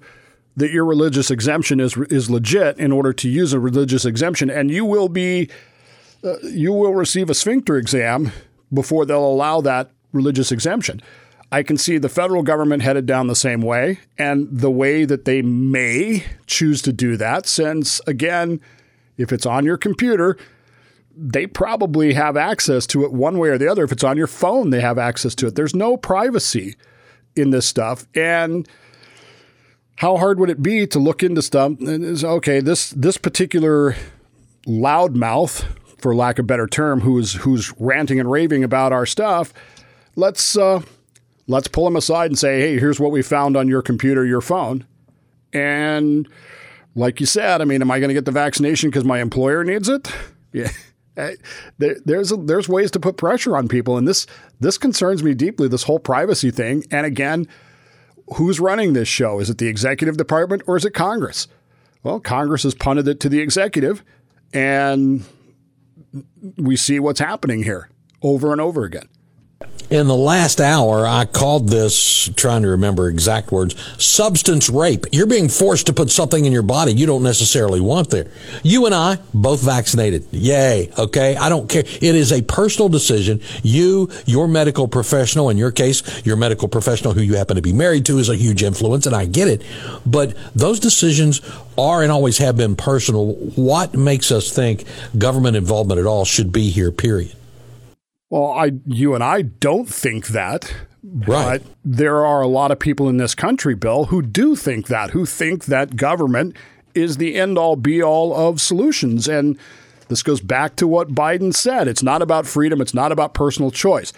that 0.55 0.71
your 0.71 0.85
religious 0.85 1.31
exemption 1.31 1.79
is 1.79 1.95
is 2.09 2.29
legit 2.29 2.77
in 2.79 2.91
order 2.91 3.13
to 3.13 3.29
use 3.29 3.53
a 3.53 3.59
religious 3.59 4.05
exemption, 4.05 4.49
and 4.49 4.71
you 4.71 4.83
will 4.83 5.07
be 5.07 5.49
uh, 6.23 6.37
you 6.43 6.73
will 6.73 6.93
receive 6.93 7.29
a 7.29 7.35
sphincter 7.35 7.77
exam 7.77 8.31
before 8.73 9.05
they'll 9.05 9.25
allow 9.25 9.61
that 9.61 9.91
religious 10.11 10.51
exemption. 10.51 11.01
I 11.51 11.63
can 11.63 11.77
see 11.77 11.97
the 11.97 12.09
federal 12.09 12.43
government 12.43 12.83
headed 12.83 13.05
down 13.05 13.27
the 13.27 13.35
same 13.35 13.61
way, 13.61 13.99
and 14.17 14.47
the 14.51 14.71
way 14.71 15.05
that 15.05 15.25
they 15.25 15.41
may 15.41 16.25
choose 16.45 16.81
to 16.81 16.91
do 16.91 17.15
that, 17.17 17.45
since 17.45 18.01
again, 18.07 18.59
if 19.15 19.31
it's 19.31 19.45
on 19.45 19.63
your 19.63 19.77
computer, 19.77 20.37
they 21.15 21.47
probably 21.47 22.13
have 22.13 22.35
access 22.35 22.85
to 22.87 23.03
it 23.05 23.13
one 23.13 23.37
way 23.37 23.49
or 23.49 23.57
the 23.57 23.71
other. 23.71 23.83
If 23.83 23.91
it's 23.91 24.03
on 24.03 24.17
your 24.17 24.27
phone, 24.27 24.71
they 24.71 24.81
have 24.81 24.97
access 24.97 25.33
to 25.35 25.47
it. 25.47 25.55
There's 25.55 25.75
no 25.75 25.97
privacy 25.97 26.75
in 27.37 27.51
this 27.51 27.67
stuff. 27.67 28.07
And 28.15 28.67
how 29.97 30.17
hard 30.17 30.39
would 30.39 30.49
it 30.49 30.61
be 30.61 30.87
to 30.87 30.99
look 30.99 31.23
into 31.23 31.41
stuff? 31.41 31.73
And 31.79 32.03
is 32.03 32.23
okay 32.23 32.59
this 32.59 32.91
this 32.91 33.17
particular 33.17 33.95
loudmouth 34.65 35.65
for 35.99 36.15
lack 36.15 36.39
of 36.39 36.43
a 36.43 36.47
better 36.47 36.67
term 36.67 37.01
who's 37.01 37.33
who's 37.33 37.73
ranting 37.79 38.19
and 38.19 38.29
raving 38.29 38.63
about 38.63 38.91
our 38.91 39.05
stuff 39.05 39.53
let's 40.17 40.57
uh, 40.57 40.81
let's 41.47 41.69
pull 41.69 41.87
him 41.87 41.95
aside 41.95 42.29
and 42.29 42.37
say 42.37 42.59
hey 42.59 42.77
here's 42.77 42.99
what 42.99 43.11
we 43.11 43.21
found 43.21 43.55
on 43.55 43.67
your 43.67 43.81
computer 43.81 44.25
your 44.25 44.41
phone. 44.41 44.85
And 45.53 46.27
like 46.95 47.19
you 47.19 47.25
said 47.25 47.61
i 47.61 47.65
mean 47.65 47.81
am 47.81 47.91
i 47.91 47.99
going 47.99 48.09
to 48.09 48.13
get 48.13 48.25
the 48.25 48.31
vaccination 48.31 48.89
because 48.89 49.05
my 49.05 49.21
employer 49.21 49.63
needs 49.63 49.87
it? 49.87 50.11
Yeah 50.51 50.69
Eh, 51.17 51.35
there's 51.79 52.29
there's 52.29 52.69
ways 52.69 52.91
to 52.91 52.99
put 52.99 53.17
pressure 53.17 53.57
on 53.57 53.67
people, 53.67 53.97
and 53.97 54.07
this 54.07 54.27
this 54.59 54.77
concerns 54.77 55.23
me 55.23 55.33
deeply. 55.33 55.67
This 55.67 55.83
whole 55.83 55.99
privacy 55.99 56.51
thing, 56.51 56.83
and 56.91 57.05
again, 57.05 57.47
who's 58.35 58.59
running 58.59 58.93
this 58.93 59.07
show? 59.07 59.39
Is 59.39 59.49
it 59.49 59.57
the 59.57 59.67
executive 59.67 60.15
department 60.15 60.61
or 60.67 60.77
is 60.77 60.85
it 60.85 60.93
Congress? 60.93 61.47
Well, 62.03 62.19
Congress 62.19 62.63
has 62.63 62.75
punted 62.75 63.07
it 63.07 63.19
to 63.21 63.29
the 63.29 63.39
executive, 63.39 64.03
and 64.53 65.25
we 66.55 66.75
see 66.75 66.99
what's 66.99 67.19
happening 67.19 67.63
here 67.63 67.89
over 68.21 68.51
and 68.51 68.61
over 68.61 68.83
again 68.83 69.09
in 69.89 70.07
the 70.07 70.15
last 70.15 70.59
hour, 70.59 71.07
I 71.07 71.25
called 71.25 71.69
this, 71.69 72.29
trying 72.35 72.63
to 72.63 72.69
remember 72.69 73.07
exact 73.07 73.51
words, 73.51 73.75
substance 74.03 74.69
rape. 74.69 75.05
You're 75.11 75.27
being 75.27 75.47
forced 75.47 75.87
to 75.87 75.93
put 75.93 76.11
something 76.11 76.43
in 76.43 76.51
your 76.51 76.63
body 76.63 76.93
you 76.93 77.05
don't 77.05 77.23
necessarily 77.23 77.79
want 77.79 78.09
there. 78.09 78.27
You 78.63 78.85
and 78.85 78.93
I, 78.93 79.19
both 79.33 79.63
vaccinated. 79.63 80.27
Yay. 80.31 80.91
Okay. 80.97 81.35
I 81.37 81.49
don't 81.49 81.69
care. 81.69 81.83
It 81.85 82.03
is 82.03 82.31
a 82.31 82.41
personal 82.41 82.89
decision. 82.89 83.41
You, 83.63 84.09
your 84.25 84.47
medical 84.47 84.87
professional, 84.87 85.49
in 85.49 85.57
your 85.57 85.71
case, 85.71 86.25
your 86.25 86.35
medical 86.35 86.67
professional 86.67 87.13
who 87.13 87.21
you 87.21 87.35
happen 87.35 87.55
to 87.55 87.61
be 87.61 87.73
married 87.73 88.05
to 88.07 88.17
is 88.17 88.29
a 88.29 88.35
huge 88.35 88.63
influence, 88.63 89.05
and 89.05 89.15
I 89.15 89.25
get 89.25 89.47
it. 89.47 89.63
But 90.05 90.35
those 90.53 90.79
decisions 90.79 91.41
are 91.77 92.03
and 92.03 92.11
always 92.11 92.39
have 92.39 92.57
been 92.57 92.75
personal. 92.75 93.33
What 93.33 93.93
makes 93.93 94.31
us 94.31 94.51
think 94.51 94.83
government 95.17 95.55
involvement 95.55 95.99
at 95.99 96.05
all 96.05 96.25
should 96.25 96.51
be 96.51 96.69
here, 96.69 96.91
period? 96.91 97.33
Well, 98.29 98.51
I, 98.51 98.73
you 98.85 99.15
and 99.15 99.23
I 99.23 99.43
don't 99.43 99.87
think 99.87 100.27
that. 100.27 100.73
Right. 101.03 101.61
But 101.61 101.63
there 101.85 102.25
are 102.25 102.41
a 102.41 102.47
lot 102.47 102.71
of 102.71 102.79
people 102.79 103.07
in 103.07 103.17
this 103.17 103.33
country, 103.33 103.75
Bill, 103.75 104.05
who 104.05 104.21
do 104.21 104.55
think 104.55 104.87
that, 104.87 105.11
who 105.11 105.25
think 105.25 105.65
that 105.65 105.95
government 105.95 106.55
is 106.93 107.17
the 107.17 107.35
end 107.35 107.57
all 107.57 107.75
be 107.75 108.03
all 108.03 108.35
of 108.35 108.59
solutions. 108.59 109.27
And 109.27 109.57
this 110.09 110.23
goes 110.23 110.41
back 110.41 110.75
to 110.77 110.87
what 110.87 111.13
Biden 111.13 111.53
said 111.53 111.87
it's 111.87 112.03
not 112.03 112.21
about 112.21 112.45
freedom, 112.45 112.81
it's 112.81 112.93
not 112.93 113.11
about 113.11 113.33
personal 113.33 113.71
choice. 113.71 114.11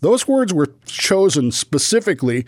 Those 0.00 0.26
words 0.26 0.52
were 0.52 0.72
chosen 0.84 1.52
specifically 1.52 2.44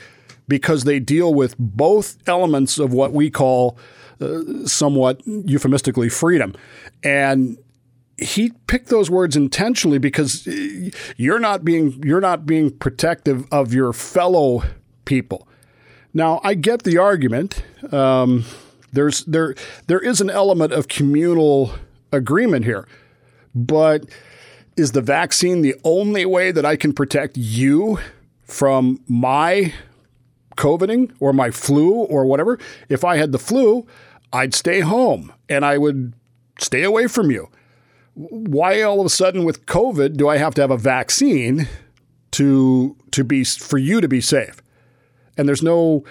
because 0.49 0.85
they 0.85 0.99
deal 0.99 1.33
with 1.33 1.57
both 1.59 2.17
elements 2.29 2.79
of 2.79 2.93
what 2.93 3.13
we 3.13 3.31
call 3.31 3.79
uh, 4.21 4.67
somewhat 4.67 5.21
euphemistically 5.27 6.09
freedom. 6.09 6.55
And 7.03 7.59
he 8.17 8.53
picked 8.67 8.89
those 8.89 9.11
words 9.11 9.37
intentionally 9.37 9.99
because 9.99 10.47
you're 11.17 11.39
not 11.39 11.65
being 11.65 12.03
you're 12.05 12.21
not 12.21 12.47
being 12.47 12.71
protective 12.71 13.47
of 13.51 13.75
your 13.75 13.93
fellow 13.93 14.63
people. 15.05 15.49
Now, 16.13 16.41
I 16.45 16.55
get 16.55 16.85
the 16.85 16.97
argument. 16.99 17.65
Um, 17.93 18.45
there's 18.93 19.25
there 19.25 19.55
there 19.89 19.99
is 19.99 20.21
an 20.21 20.31
element 20.31 20.73
of 20.73 20.87
communal 20.89 21.73
agreement 22.13 22.65
here, 22.65 22.87
but 23.55 24.05
is 24.77 24.93
the 24.93 25.03
vaccine 25.03 25.63
the 25.63 25.75
only 25.85 26.25
way 26.25 26.53
that 26.53 26.65
I 26.65 26.77
can 26.77 26.93
protect 26.93 27.37
you 27.37 27.99
from 28.43 29.01
my 29.09 29.73
coveting 30.57 31.13
or 31.19 31.33
my 31.33 31.51
flu 31.51 31.93
or 31.93 32.25
whatever? 32.25 32.59
If 32.89 33.05
I 33.05 33.17
had 33.17 33.33
the 33.33 33.39
flu, 33.39 33.87
I'd 34.33 34.55
stay 34.55 34.81
home 34.81 35.33
and 35.49 35.65
I 35.65 35.79
would 35.79 36.15
stay 36.61 36.85
away 36.85 37.09
from 37.09 37.31
you. 37.31 37.49
Why 38.15 38.83
all 38.83 39.01
of 39.01 39.07
a 39.07 39.11
sudden 39.11 39.45
with 39.45 39.67
COVID 39.67 40.17
do 40.17 40.29
I 40.29 40.37
have 40.37 40.55
to 40.55 40.61
have 40.61 40.71
a 40.71 40.79
vaccine 40.79 41.69
to 42.33 42.97
to 43.11 43.25
be 43.25 43.45
for 43.45 43.79
you 43.79 44.01
to 44.01 44.09
be 44.09 44.21
safe? 44.21 44.63
And 45.37 45.49
there's 45.49 45.63
no 45.63 46.05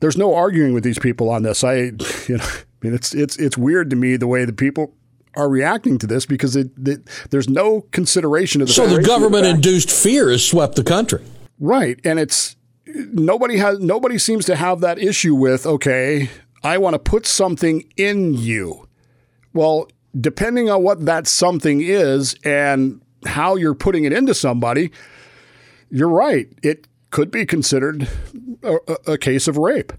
there's 0.00 0.16
no 0.16 0.34
arguing 0.34 0.74
with 0.74 0.82
these 0.84 0.98
people 0.98 1.30
on 1.30 1.42
this. 1.42 1.62
I 1.62 1.74
you 2.28 2.38
know 2.38 2.44
I 2.44 2.64
mean 2.80 2.94
it's 2.94 3.14
it's 3.14 3.36
it's 3.36 3.56
weird 3.58 3.90
to 3.90 3.96
me 3.96 4.16
the 4.16 4.26
way 4.26 4.44
the 4.44 4.52
people 4.52 4.94
are 5.34 5.48
reacting 5.48 5.98
to 5.98 6.06
this 6.06 6.26
because 6.26 6.56
it, 6.56 6.70
it, 6.84 7.08
there's 7.30 7.48
no 7.48 7.82
consideration 7.92 8.60
of 8.60 8.68
the 8.68 8.74
so 8.74 8.86
the 8.86 9.02
government 9.02 9.46
induced 9.46 9.90
fear 9.90 10.30
has 10.30 10.44
swept 10.44 10.76
the 10.76 10.84
country 10.84 11.24
right 11.58 11.98
and 12.04 12.18
it's 12.18 12.56
nobody 12.86 13.56
has 13.56 13.78
nobody 13.78 14.18
seems 14.18 14.44
to 14.44 14.56
have 14.56 14.80
that 14.80 14.98
issue 14.98 15.34
with 15.34 15.64
okay 15.64 16.28
I 16.62 16.78
want 16.78 16.94
to 16.94 16.98
put 16.98 17.26
something 17.26 17.90
in 17.96 18.34
you 18.34 18.88
well 19.54 19.88
depending 20.18 20.70
on 20.70 20.82
what 20.82 21.04
that 21.06 21.26
something 21.26 21.80
is 21.80 22.34
and 22.44 23.00
how 23.24 23.56
you're 23.56 23.74
putting 23.74 24.04
it 24.04 24.12
into 24.12 24.34
somebody 24.34 24.90
you're 25.92 26.08
right. 26.08 26.48
It 26.62 26.88
could 27.10 27.30
be 27.30 27.44
considered 27.44 28.08
a, 28.62 28.76
a 29.06 29.18
case 29.18 29.46
of 29.46 29.58
rape 29.58 29.92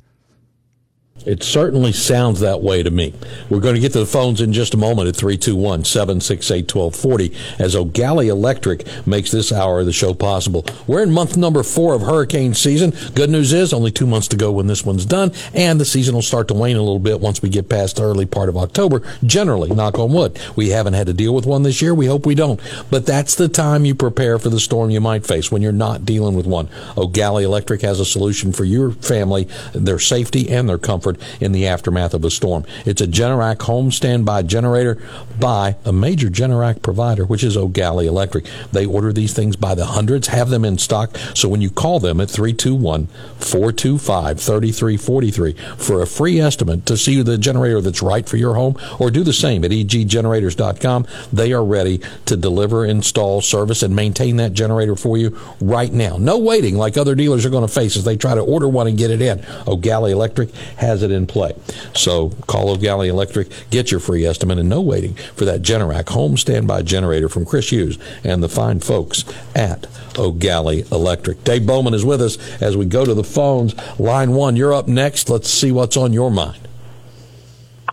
it 1.25 1.43
certainly 1.43 1.91
sounds 1.91 2.39
that 2.41 2.61
way 2.61 2.83
to 2.83 2.91
me. 2.91 3.13
We're 3.49 3.59
going 3.59 3.75
to 3.75 3.81
get 3.81 3.93
to 3.93 3.99
the 3.99 4.05
phones 4.05 4.41
in 4.41 4.53
just 4.53 4.73
a 4.73 4.77
moment 4.77 5.07
at 5.07 5.15
321 5.15 5.85
768 5.85 6.73
1240 6.73 7.63
as 7.63 7.75
O'Galley 7.75 8.27
Electric 8.27 8.85
makes 9.07 9.31
this 9.31 9.51
hour 9.51 9.81
of 9.81 9.85
the 9.85 9.93
show 9.93 10.13
possible. 10.13 10.65
We're 10.87 11.03
in 11.03 11.11
month 11.11 11.37
number 11.37 11.63
four 11.63 11.93
of 11.93 12.01
hurricane 12.01 12.53
season. 12.53 12.93
Good 13.15 13.29
news 13.29 13.53
is 13.53 13.73
only 13.73 13.91
two 13.91 14.07
months 14.07 14.27
to 14.29 14.37
go 14.37 14.51
when 14.51 14.67
this 14.67 14.85
one's 14.85 15.05
done, 15.05 15.31
and 15.53 15.79
the 15.79 15.85
season 15.85 16.15
will 16.15 16.21
start 16.21 16.47
to 16.49 16.53
wane 16.53 16.77
a 16.77 16.81
little 16.81 16.99
bit 16.99 17.19
once 17.19 17.41
we 17.41 17.49
get 17.49 17.69
past 17.69 17.95
the 17.95 18.03
early 18.03 18.25
part 18.25 18.49
of 18.49 18.57
October. 18.57 19.01
Generally, 19.25 19.71
knock 19.71 19.99
on 19.99 20.13
wood. 20.13 20.39
We 20.55 20.69
haven't 20.69 20.93
had 20.93 21.07
to 21.07 21.13
deal 21.13 21.33
with 21.33 21.45
one 21.45 21.63
this 21.63 21.81
year. 21.81 21.93
We 21.93 22.07
hope 22.07 22.25
we 22.25 22.35
don't. 22.35 22.59
But 22.89 23.05
that's 23.05 23.35
the 23.35 23.47
time 23.47 23.85
you 23.85 23.95
prepare 23.95 24.39
for 24.39 24.49
the 24.49 24.59
storm 24.59 24.89
you 24.89 25.01
might 25.01 25.25
face 25.25 25.51
when 25.51 25.61
you're 25.61 25.71
not 25.71 26.05
dealing 26.05 26.35
with 26.35 26.45
one. 26.45 26.69
O'Galley 26.97 27.43
Electric 27.43 27.81
has 27.81 27.99
a 27.99 28.05
solution 28.05 28.51
for 28.51 28.63
your 28.63 28.91
family, 28.91 29.47
their 29.73 29.99
safety, 29.99 30.49
and 30.49 30.67
their 30.67 30.77
comfort 30.77 31.12
in 31.39 31.51
the 31.51 31.67
aftermath 31.67 32.13
of 32.13 32.23
a 32.23 32.29
storm. 32.29 32.65
It's 32.85 33.01
a 33.01 33.07
Generac 33.07 33.61
home 33.61 33.91
standby 33.91 34.43
generator 34.43 35.01
by 35.39 35.75
a 35.85 35.93
major 35.93 36.29
Generac 36.29 36.81
provider, 36.81 37.25
which 37.25 37.43
is 37.43 37.57
O'Galley 37.57 38.07
Electric. 38.07 38.45
They 38.71 38.85
order 38.85 39.11
these 39.11 39.33
things 39.33 39.55
by 39.55 39.75
the 39.75 39.85
hundreds, 39.85 40.27
have 40.27 40.49
them 40.49 40.65
in 40.65 40.77
stock. 40.77 41.15
So 41.33 41.49
when 41.49 41.61
you 41.61 41.69
call 41.69 41.99
them 41.99 42.21
at 42.21 42.29
321 42.29 43.07
425 43.07 44.39
3343 44.39 45.53
for 45.77 46.01
a 46.01 46.07
free 46.07 46.39
estimate 46.39 46.85
to 46.85 46.97
see 46.97 47.21
the 47.21 47.37
generator 47.37 47.81
that's 47.81 48.01
right 48.01 48.27
for 48.27 48.37
your 48.37 48.55
home, 48.55 48.77
or 48.99 49.09
do 49.09 49.23
the 49.23 49.33
same 49.33 49.63
at 49.63 49.71
eggenerators.com, 49.71 51.07
they 51.31 51.53
are 51.53 51.63
ready 51.63 52.01
to 52.25 52.37
deliver, 52.37 52.85
install, 52.85 53.41
service, 53.41 53.83
and 53.83 53.95
maintain 53.95 54.37
that 54.37 54.53
generator 54.53 54.95
for 54.95 55.17
you 55.17 55.37
right 55.59 55.91
now. 55.91 56.17
No 56.17 56.37
waiting 56.37 56.75
like 56.75 56.97
other 56.97 57.15
dealers 57.15 57.45
are 57.45 57.49
going 57.49 57.67
to 57.67 57.73
face 57.73 57.97
as 57.97 58.03
they 58.03 58.17
try 58.17 58.35
to 58.35 58.41
order 58.41 58.67
one 58.67 58.87
and 58.87 58.97
get 58.97 59.11
it 59.11 59.21
in. 59.21 59.43
O'Galley 59.67 60.11
Electric 60.11 60.53
has 60.77 60.92
it 61.01 61.11
in 61.11 61.25
play. 61.25 61.55
So 61.95 62.29
call 62.47 62.69
O'Galley 62.69 63.07
Electric, 63.07 63.49
get 63.69 63.89
your 63.89 63.99
free 63.99 64.25
estimate, 64.25 64.59
and 64.59 64.69
no 64.69 64.81
waiting 64.81 65.15
for 65.35 65.45
that 65.45 65.61
Generac 65.61 66.09
home 66.09 66.37
standby 66.37 66.83
generator 66.83 67.29
from 67.29 67.45
Chris 67.45 67.71
Hughes 67.71 67.97
and 68.23 68.43
the 68.43 68.49
fine 68.49 68.79
folks 68.79 69.25
at 69.55 69.87
O'Galley 70.17 70.85
Electric. 70.91 71.43
Dave 71.43 71.65
Bowman 71.65 71.93
is 71.93 72.05
with 72.05 72.21
us 72.21 72.37
as 72.61 72.77
we 72.77 72.85
go 72.85 73.05
to 73.05 73.13
the 73.13 73.23
phones. 73.23 73.73
Line 73.99 74.33
one, 74.33 74.55
you're 74.55 74.73
up 74.73 74.87
next. 74.87 75.29
Let's 75.29 75.49
see 75.49 75.71
what's 75.71 75.97
on 75.97 76.13
your 76.13 76.29
mind. 76.29 76.59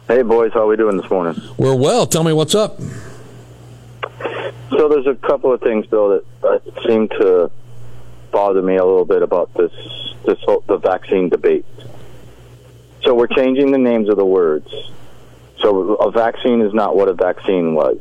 Hey, 0.08 0.22
boys, 0.22 0.52
how 0.52 0.64
are 0.64 0.66
we 0.66 0.76
doing 0.76 0.96
this 0.96 1.08
morning? 1.08 1.40
We're 1.56 1.76
well. 1.76 2.06
Tell 2.06 2.24
me 2.24 2.32
what's 2.32 2.54
up. 2.54 2.80
So 4.70 4.88
there's 4.88 5.06
a 5.06 5.14
couple 5.14 5.52
of 5.52 5.60
things, 5.60 5.86
Bill, 5.86 6.20
that 6.42 6.62
seem 6.86 7.08
to 7.08 7.50
bother 8.30 8.62
me 8.62 8.76
a 8.76 8.84
little 8.84 9.04
bit 9.04 9.22
about 9.22 9.52
this 9.54 9.72
this 10.24 10.38
whole, 10.40 10.64
the 10.66 10.76
vaccine 10.76 11.28
debate. 11.28 11.64
So 13.02 13.14
we're 13.14 13.28
changing 13.28 13.72
the 13.72 13.78
names 13.78 14.08
of 14.08 14.16
the 14.16 14.24
words. 14.24 14.68
So 15.60 15.94
a 15.94 16.10
vaccine 16.10 16.60
is 16.60 16.72
not 16.72 16.96
what 16.96 17.08
a 17.08 17.14
vaccine 17.14 17.74
was. 17.74 17.98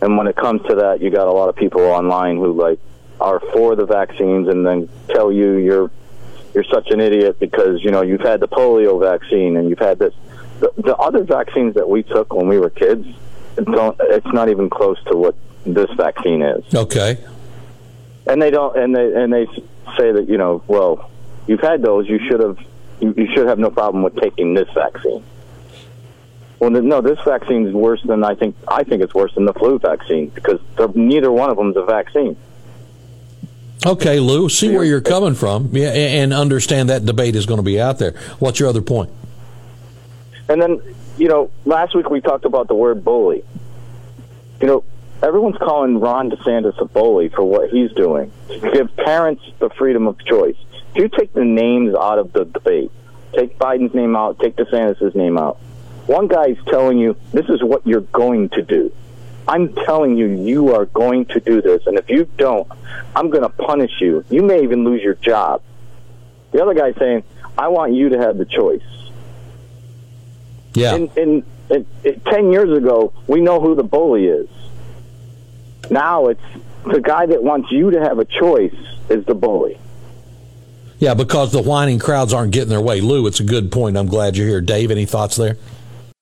And 0.00 0.16
when 0.16 0.26
it 0.26 0.36
comes 0.36 0.62
to 0.68 0.76
that, 0.76 1.00
you 1.00 1.10
got 1.10 1.28
a 1.28 1.32
lot 1.32 1.48
of 1.48 1.56
people 1.56 1.80
online 1.80 2.36
who 2.36 2.52
like 2.52 2.78
are 3.20 3.40
for 3.52 3.76
the 3.76 3.86
vaccines 3.86 4.48
and 4.48 4.66
then 4.66 4.88
tell 5.08 5.32
you 5.32 5.56
you're 5.56 5.90
you're 6.52 6.64
such 6.64 6.90
an 6.90 7.00
idiot 7.00 7.38
because 7.40 7.82
you 7.82 7.90
know 7.90 8.02
you've 8.02 8.20
had 8.20 8.40
the 8.40 8.48
polio 8.48 9.00
vaccine 9.00 9.56
and 9.56 9.68
you've 9.68 9.78
had 9.78 9.98
this. 9.98 10.14
The, 10.60 10.72
the 10.76 10.96
other 10.96 11.24
vaccines 11.24 11.74
that 11.74 11.88
we 11.88 12.02
took 12.02 12.32
when 12.32 12.46
we 12.48 12.58
were 12.58 12.70
kids 12.70 13.06
don't. 13.56 13.96
It's 14.00 14.26
not 14.26 14.48
even 14.48 14.70
close 14.70 15.02
to 15.04 15.16
what 15.16 15.34
this 15.64 15.90
vaccine 15.92 16.42
is. 16.42 16.74
Okay. 16.74 17.18
And 18.26 18.40
they 18.40 18.50
don't. 18.50 18.76
And 18.76 18.94
they 18.94 19.14
and 19.14 19.32
they 19.32 19.46
say 19.96 20.12
that 20.12 20.26
you 20.28 20.38
know, 20.38 20.62
well, 20.66 21.10
you've 21.46 21.60
had 21.60 21.82
those. 21.82 22.08
You 22.08 22.18
should 22.28 22.40
have 22.40 22.58
you, 23.00 23.14
you 23.16 23.28
should 23.34 23.46
have 23.46 23.58
no 23.58 23.70
problem 23.70 24.02
with 24.02 24.16
taking 24.16 24.54
this 24.54 24.68
vaccine. 24.74 25.24
Well, 26.60 26.70
no, 26.70 27.00
this 27.00 27.18
vaccine 27.24 27.66
is 27.66 27.74
worse 27.74 28.02
than 28.04 28.24
I 28.24 28.34
think. 28.34 28.56
I 28.66 28.84
think 28.84 29.02
it's 29.02 29.14
worse 29.14 29.34
than 29.34 29.44
the 29.44 29.52
flu 29.52 29.78
vaccine 29.78 30.28
because 30.30 30.60
neither 30.94 31.30
one 31.30 31.50
of 31.50 31.56
them 31.56 31.70
is 31.70 31.76
a 31.76 31.84
vaccine. 31.84 32.36
Okay, 33.84 34.18
Lou, 34.18 34.48
see 34.48 34.70
where 34.70 34.84
you're 34.84 35.02
coming 35.02 35.34
from, 35.34 35.68
yeah, 35.72 35.92
and 35.92 36.32
understand 36.32 36.88
that 36.88 37.04
debate 37.04 37.36
is 37.36 37.44
going 37.44 37.58
to 37.58 37.64
be 37.64 37.78
out 37.78 37.98
there. 37.98 38.12
What's 38.38 38.58
your 38.58 38.70
other 38.70 38.80
point? 38.80 39.10
And 40.48 40.62
then, 40.62 40.80
you 41.18 41.28
know, 41.28 41.50
last 41.66 41.94
week 41.94 42.08
we 42.08 42.22
talked 42.22 42.46
about 42.46 42.68
the 42.68 42.74
word 42.74 43.04
bully. 43.04 43.44
You 44.62 44.66
know, 44.66 44.84
everyone's 45.22 45.58
calling 45.58 46.00
Ron 46.00 46.30
DeSantis 46.30 46.80
a 46.80 46.86
bully 46.86 47.28
for 47.28 47.42
what 47.44 47.68
he's 47.68 47.92
doing 47.92 48.32
to 48.48 48.70
give 48.72 48.96
parents 48.96 49.42
the 49.58 49.68
freedom 49.70 50.06
of 50.06 50.18
choice. 50.24 50.56
If 50.94 51.02
you 51.02 51.08
take 51.08 51.32
the 51.32 51.44
names 51.44 51.94
out 51.94 52.18
of 52.18 52.32
the 52.32 52.44
debate, 52.44 52.92
take 53.34 53.58
Biden's 53.58 53.94
name 53.94 54.14
out, 54.14 54.38
take 54.38 54.54
DeSantis' 54.54 55.14
name 55.14 55.36
out, 55.36 55.58
one 56.06 56.28
guy's 56.28 56.56
telling 56.68 56.98
you 56.98 57.16
this 57.32 57.46
is 57.48 57.62
what 57.64 57.84
you're 57.86 58.00
going 58.00 58.50
to 58.50 58.62
do. 58.62 58.92
I'm 59.48 59.74
telling 59.74 60.16
you, 60.16 60.26
you 60.26 60.74
are 60.74 60.86
going 60.86 61.26
to 61.26 61.40
do 61.40 61.60
this, 61.60 61.86
and 61.86 61.98
if 61.98 62.08
you 62.08 62.28
don't, 62.36 62.70
I'm 63.14 63.28
going 63.30 63.42
to 63.42 63.48
punish 63.48 63.90
you. 64.00 64.24
You 64.30 64.42
may 64.42 64.62
even 64.62 64.84
lose 64.84 65.02
your 65.02 65.14
job. 65.14 65.62
The 66.52 66.62
other 66.62 66.74
guy's 66.74 66.96
saying, 66.96 67.24
I 67.58 67.68
want 67.68 67.92
you 67.92 68.10
to 68.10 68.18
have 68.18 68.38
the 68.38 68.44
choice. 68.44 68.82
Yeah. 70.74 70.94
And, 70.94 71.44
10 72.26 72.52
years 72.52 72.76
ago, 72.76 73.12
we 73.26 73.40
know 73.40 73.60
who 73.60 73.74
the 73.74 73.82
bully 73.82 74.26
is. 74.26 74.48
Now 75.90 76.28
it's 76.28 76.40
the 76.84 77.00
guy 77.00 77.26
that 77.26 77.42
wants 77.42 77.72
you 77.72 77.90
to 77.90 78.00
have 78.00 78.18
a 78.18 78.24
choice 78.24 78.74
is 79.08 79.24
the 79.24 79.34
bully. 79.34 79.78
Yeah, 81.04 81.12
because 81.12 81.52
the 81.52 81.60
whining 81.60 81.98
crowds 81.98 82.32
aren't 82.32 82.52
getting 82.52 82.70
their 82.70 82.80
way. 82.80 83.02
Lou, 83.02 83.26
it's 83.26 83.38
a 83.38 83.44
good 83.44 83.70
point. 83.70 83.98
I'm 83.98 84.06
glad 84.06 84.38
you're 84.38 84.46
here. 84.46 84.62
Dave, 84.62 84.90
any 84.90 85.04
thoughts 85.04 85.36
there? 85.36 85.58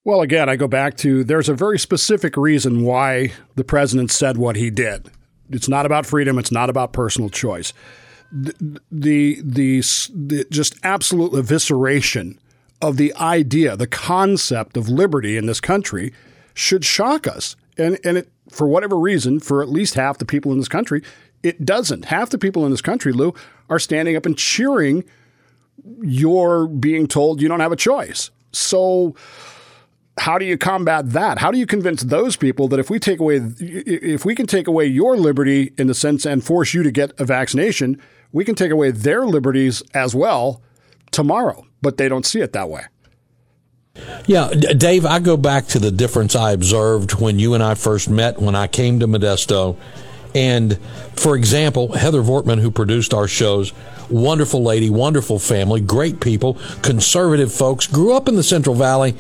Well, 0.05 0.23
again, 0.23 0.49
I 0.49 0.57
go 0.57 0.67
back 0.67 0.97
to 0.97 1.23
there's 1.23 1.49
a 1.49 1.55
very 1.55 1.79
specific 1.79 2.37
reason 2.37 2.83
why 2.83 3.31
the 3.55 3.63
president 3.63 4.11
said 4.11 4.39
what 4.39 4.57
he 4.57 4.71
did. 4.71 5.09
It's 5.51 5.69
not 5.69 5.87
about 5.87 6.05
freedom, 6.05 6.37
it's 6.37 6.51
not 6.51 6.69
about 6.69 6.93
personal 6.93 7.31
choice. 7.31 7.73
The, 8.33 8.81
the, 8.91 9.41
the, 9.45 9.85
the 10.13 10.47
just 10.51 10.75
absolute 10.83 11.31
evisceration 11.31 12.39
of 12.81 12.97
the 12.97 13.15
idea, 13.15 13.77
the 13.77 13.87
concept 13.87 14.77
of 14.77 14.89
liberty 14.89 15.37
in 15.37 15.47
this 15.47 15.61
country 15.61 16.13
should 16.55 16.85
shock 16.85 17.29
us. 17.29 17.55
And 17.79 18.01
and 18.05 18.19
it 18.19 18.33
for 18.51 18.67
whatever 18.67 18.99
reason, 18.99 19.39
for 19.39 19.63
at 19.63 19.69
least 19.69 19.95
half 19.95 20.19
the 20.19 20.27
people 20.27 20.51
in 20.51 20.59
this 20.59 20.67
country, 20.67 21.05
it 21.43 21.65
doesn't. 21.65 22.07
Half 22.07 22.31
the 22.31 22.39
people 22.39 22.65
in 22.65 22.71
this 22.71 22.83
country, 22.83 23.13
Lou, 23.13 23.35
are 23.69 23.79
standing 23.79 24.17
up 24.17 24.27
and 24.27 24.37
cheering 24.37 25.05
you're 26.03 26.67
being 26.67 27.07
told 27.07 27.41
you 27.41 27.49
don't 27.49 27.61
have 27.61 27.73
a 27.73 27.77
choice. 27.77 28.31
So 28.53 29.15
how 30.19 30.39
do 30.39 30.45
you 30.45 30.59
combat 30.59 31.11
that? 31.11 31.39
How 31.39 31.51
do 31.51 31.59
you 31.59 31.67
convince 31.67 32.03
those 32.03 32.37
people 32.37 32.69
that 32.69 32.79
if 32.79 32.91
we 32.91 32.99
take 32.99 33.19
away 33.19 33.41
if 33.59 34.25
we 34.25 34.35
can 34.35 34.47
take 34.47 34.67
away 34.67 34.87
your 34.87 35.17
liberty 35.17 35.73
in 35.79 35.87
the 35.87 35.95
sense 35.95 36.27
and 36.27 36.45
force 36.45 36.75
you 36.75 36.83
to 36.83 36.91
get 36.91 37.19
a 37.19 37.25
vaccination, 37.25 38.01
we 38.31 38.45
can 38.45 38.55
take 38.55 38.71
away 38.71 38.91
their 38.91 39.27
liberties 39.27 39.83
as 39.95 40.15
well 40.15 40.63
tomorrow, 41.11 41.67
but 41.81 41.97
they 41.97 42.09
don't 42.09 42.27
see 42.27 42.41
it 42.41 42.53
that 42.53 42.69
way. 42.69 42.85
Yeah, 44.27 44.49
Dave, 44.51 45.05
I 45.05 45.19
go 45.19 45.37
back 45.37 45.67
to 45.69 45.79
the 45.79 45.91
difference 45.91 46.35
I 46.35 46.53
observed 46.53 47.21
when 47.21 47.39
you 47.39 47.53
and 47.53 47.63
I 47.63 47.75
first 47.75 48.09
met 48.09 48.41
when 48.41 48.55
I 48.55 48.67
came 48.67 49.01
to 49.01 49.07
Modesto. 49.07 49.77
And 50.35 50.79
for 51.15 51.37
example, 51.37 51.93
Heather 51.93 52.23
Vortman, 52.23 52.61
who 52.61 52.71
produced 52.71 53.13
our 53.13 53.29
shows, 53.29 53.73
wonderful 54.13 54.63
lady, 54.63 54.91
wonderful 54.91 55.39
family, 55.39 55.81
great 55.81 56.21
people, 56.21 56.59
conservative 56.83 57.53
folks, 57.53 57.87
grew 57.87 58.13
up 58.13 58.29
in 58.29 58.37
the 58.37 58.43
Central 58.43 58.75
Valley 58.75 59.15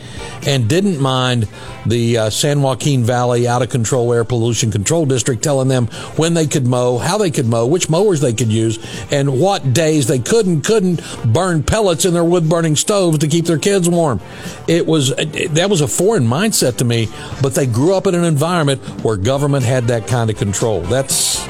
and 0.47 0.69
didn't 0.69 1.01
mind 1.01 1.49
the 1.87 2.19
uh, 2.19 2.31
San 2.31 2.63
Joaquin 2.63 3.05
Valley 3.05 3.49
out 3.49 3.63
of 3.63 3.71
control 3.71 4.13
air 4.13 4.25
pollution 4.25 4.71
control 4.71 5.07
district 5.07 5.43
telling 5.43 5.69
them 5.69 5.87
when 6.17 6.35
they 6.35 6.47
could 6.47 6.67
mow, 6.67 6.99
how 6.99 7.19
they 7.19 7.31
could 7.31 7.47
mow, 7.47 7.67
which 7.67 7.89
mowers 7.89 8.21
they 8.21 8.33
could 8.33 8.53
use, 8.53 8.79
and 9.11 9.41
what 9.41 9.73
days 9.73 10.07
they 10.07 10.19
could 10.19 10.47
and 10.47 10.65
couldn't 10.65 11.01
burn 11.33 11.63
pellets 11.63 12.05
in 12.05 12.15
their 12.15 12.25
wood 12.25 12.49
burning 12.49 12.77
stoves 12.77 13.19
to 13.19 13.29
keep 13.29 13.47
their 13.47 13.59
kids 13.59 13.89
warm. 13.89 14.21
It 14.69 14.87
was 14.87 15.15
that 15.15 15.69
was 15.71 15.81
a 15.81 15.89
foreign 15.89 16.27
mindset 16.27 16.77
to 16.79 16.85
me, 16.85 17.09
but 17.41 17.55
they 17.55 17.67
grew 17.67 17.95
up 17.95 18.07
in 18.07 18.15
an 18.15 18.25
environment 18.25 18.83
where 19.03 19.17
government 19.17 19.65
had 19.65 19.85
that 19.85 20.07
kind 20.07 20.31
of 20.31 20.37
control. 20.37 20.83
That's 20.83 21.43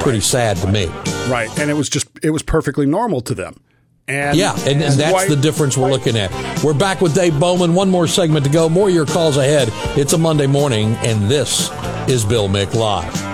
pretty 0.00 0.20
sad 0.20 0.56
to 0.58 0.66
me. 0.70 0.86
Right, 1.28 1.50
and 1.58 1.70
it 1.70 1.74
was 1.74 1.88
just 1.88 2.08
it 2.22 2.30
was 2.30 2.42
perfectly 2.42 2.86
normal 2.86 3.20
to 3.22 3.34
them. 3.34 3.60
And, 4.06 4.38
yeah, 4.38 4.54
and, 4.60 4.82
and 4.82 4.94
that's 4.94 5.28
the 5.28 5.36
difference 5.36 5.76
we're 5.76 5.90
looking 5.90 6.16
at. 6.16 6.32
We're 6.64 6.72
back 6.72 7.02
with 7.02 7.14
Dave 7.14 7.38
Bowman. 7.38 7.74
One 7.74 7.90
more 7.90 8.06
segment 8.06 8.46
to 8.46 8.50
go. 8.50 8.68
More 8.68 8.88
of 8.88 8.94
your 8.94 9.04
calls 9.04 9.36
ahead. 9.36 9.68
It's 9.98 10.14
a 10.14 10.18
Monday 10.18 10.46
morning, 10.46 10.94
and 11.04 11.30
this 11.30 11.70
is 12.08 12.24
Bill 12.24 12.48
Mick 12.48 12.72
Live. 12.72 13.27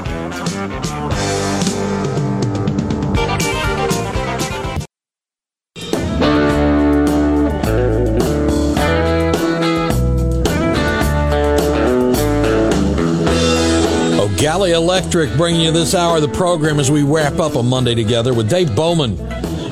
Galley 14.45 14.73
Electric 14.73 15.35
bringing 15.39 15.63
you 15.63 15.73
this 15.73 15.95
hour 15.95 16.17
of 16.17 16.23
the 16.23 16.29
program 16.29 16.79
as 16.79 16.91
we 16.91 17.03
wrap 17.03 17.39
up 17.39 17.55
a 17.55 17.63
Monday 17.63 17.95
together 17.95 18.35
with 18.35 18.51
Dave 18.51 18.77
Bowman, 18.77 19.17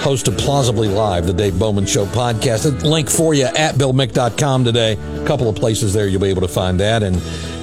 host 0.01 0.29
of 0.29 0.39
Plausibly 0.39 0.89
Live, 0.89 1.27
the 1.27 1.35
Dave 1.35 1.59
Bowman 1.59 1.85
Show 1.85 2.07
podcast. 2.07 2.65
A 2.65 2.89
link 2.89 3.11
for 3.11 3.35
you 3.35 3.45
at 3.45 3.75
BillMick.com 3.75 4.65
today. 4.65 4.93
A 4.95 5.27
couple 5.27 5.47
of 5.51 5.57
places 5.57 5.93
there 5.93 6.09
you'll 6.09 6.23
be 6.23 6.31
able 6.31 6.41
to 6.41 6.49
find 6.49 6.81
that 6.81 7.03
and 7.03 7.17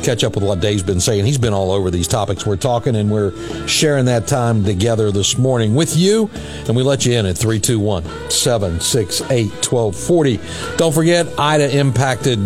catch 0.03 0.23
up 0.23 0.35
with 0.35 0.43
what 0.43 0.59
Dave's 0.59 0.83
been 0.83 0.99
saying. 0.99 1.25
He's 1.25 1.37
been 1.37 1.53
all 1.53 1.71
over 1.71 1.91
these 1.91 2.07
topics 2.07 2.45
we're 2.45 2.55
talking, 2.55 2.95
and 2.95 3.11
we're 3.11 3.31
sharing 3.67 4.05
that 4.05 4.27
time 4.27 4.63
together 4.63 5.11
this 5.11 5.37
morning 5.37 5.75
with 5.75 5.95
you. 5.95 6.29
And 6.67 6.75
we 6.75 6.83
let 6.83 7.05
you 7.05 7.13
in 7.13 7.25
at 7.25 7.37
321 7.37 8.03
768 8.29 9.47
1240. 9.49 10.39
Don't 10.77 10.93
forget, 10.93 11.27
Ida 11.39 11.77
impacted 11.77 12.39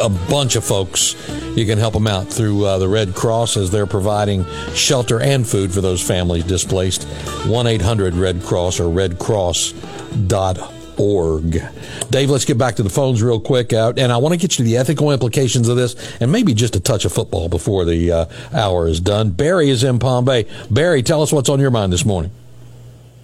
a 0.00 0.08
bunch 0.28 0.56
of 0.56 0.64
folks 0.64 1.14
you 1.56 1.64
can 1.64 1.78
help 1.78 1.94
them 1.94 2.06
out 2.06 2.26
through 2.28 2.66
uh, 2.66 2.78
the 2.78 2.88
Red 2.88 3.14
Cross 3.14 3.56
as 3.56 3.70
they're 3.70 3.86
providing 3.86 4.44
shelter 4.74 5.20
and 5.20 5.46
food 5.46 5.72
for 5.72 5.80
those 5.80 6.06
families 6.06 6.44
displaced. 6.44 7.04
1 7.46 7.66
800 7.66 8.14
Red 8.14 8.42
Cross 8.42 8.78
or 8.78 8.92
redcross.org. 8.94 10.75
Dave, 12.10 12.30
let's 12.30 12.44
get 12.44 12.58
back 12.58 12.76
to 12.76 12.82
the 12.82 12.90
phones 12.90 13.22
real 13.22 13.40
quick 13.40 13.72
out, 13.72 13.98
and 13.98 14.12
I 14.12 14.16
want 14.16 14.32
to 14.32 14.38
get 14.38 14.58
you 14.58 14.64
to 14.64 14.70
the 14.70 14.76
ethical 14.76 15.12
implications 15.12 15.68
of 15.68 15.76
this, 15.76 15.94
and 16.20 16.32
maybe 16.32 16.54
just 16.54 16.76
a 16.76 16.80
touch 16.80 17.04
of 17.04 17.12
football 17.12 17.48
before 17.48 17.84
the 17.84 18.12
uh, 18.12 18.26
hour 18.52 18.88
is 18.88 19.00
done. 19.00 19.30
Barry 19.30 19.68
is 19.68 19.84
in 19.84 19.98
Palm 19.98 20.24
Bay. 20.24 20.46
Barry, 20.70 21.02
tell 21.02 21.22
us 21.22 21.32
what's 21.32 21.48
on 21.48 21.60
your 21.60 21.70
mind 21.70 21.92
this 21.92 22.04
morning. 22.04 22.30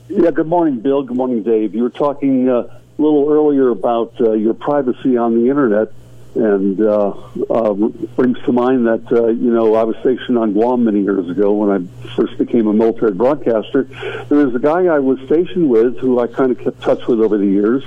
Yeah, 0.08 0.30
good 0.30 0.46
morning, 0.46 0.80
Bill. 0.80 1.02
Good 1.02 1.16
morning, 1.16 1.42
Dave. 1.42 1.74
You 1.74 1.84
were 1.84 1.90
talking 1.90 2.48
uh, 2.48 2.52
a 2.52 2.80
little 2.98 3.30
earlier 3.30 3.70
about 3.70 4.14
uh, 4.20 4.32
your 4.32 4.54
privacy 4.54 5.16
on 5.16 5.34
the 5.34 5.48
internet 5.48 5.92
and 6.34 6.80
uh, 6.80 7.10
uh, 7.50 7.72
brings 7.72 8.38
to 8.44 8.52
mind 8.52 8.86
that 8.86 9.12
uh, 9.12 9.26
you 9.28 9.52
know 9.52 9.74
I 9.74 9.84
was 9.84 9.96
stationed 10.00 10.38
on 10.38 10.52
Guam 10.52 10.84
many 10.84 11.02
years 11.02 11.28
ago 11.28 11.52
when 11.52 11.70
I 11.70 12.06
first 12.14 12.38
became 12.38 12.66
a 12.66 12.72
military 12.72 13.12
broadcaster. 13.12 13.84
There 14.28 14.46
was 14.46 14.54
a 14.54 14.58
guy 14.58 14.86
I 14.86 14.98
was 14.98 15.18
stationed 15.26 15.68
with 15.68 15.98
who 15.98 16.20
I 16.20 16.26
kind 16.26 16.50
of 16.50 16.58
kept 16.58 16.80
touch 16.80 17.06
with 17.06 17.20
over 17.20 17.36
the 17.36 17.46
years. 17.46 17.84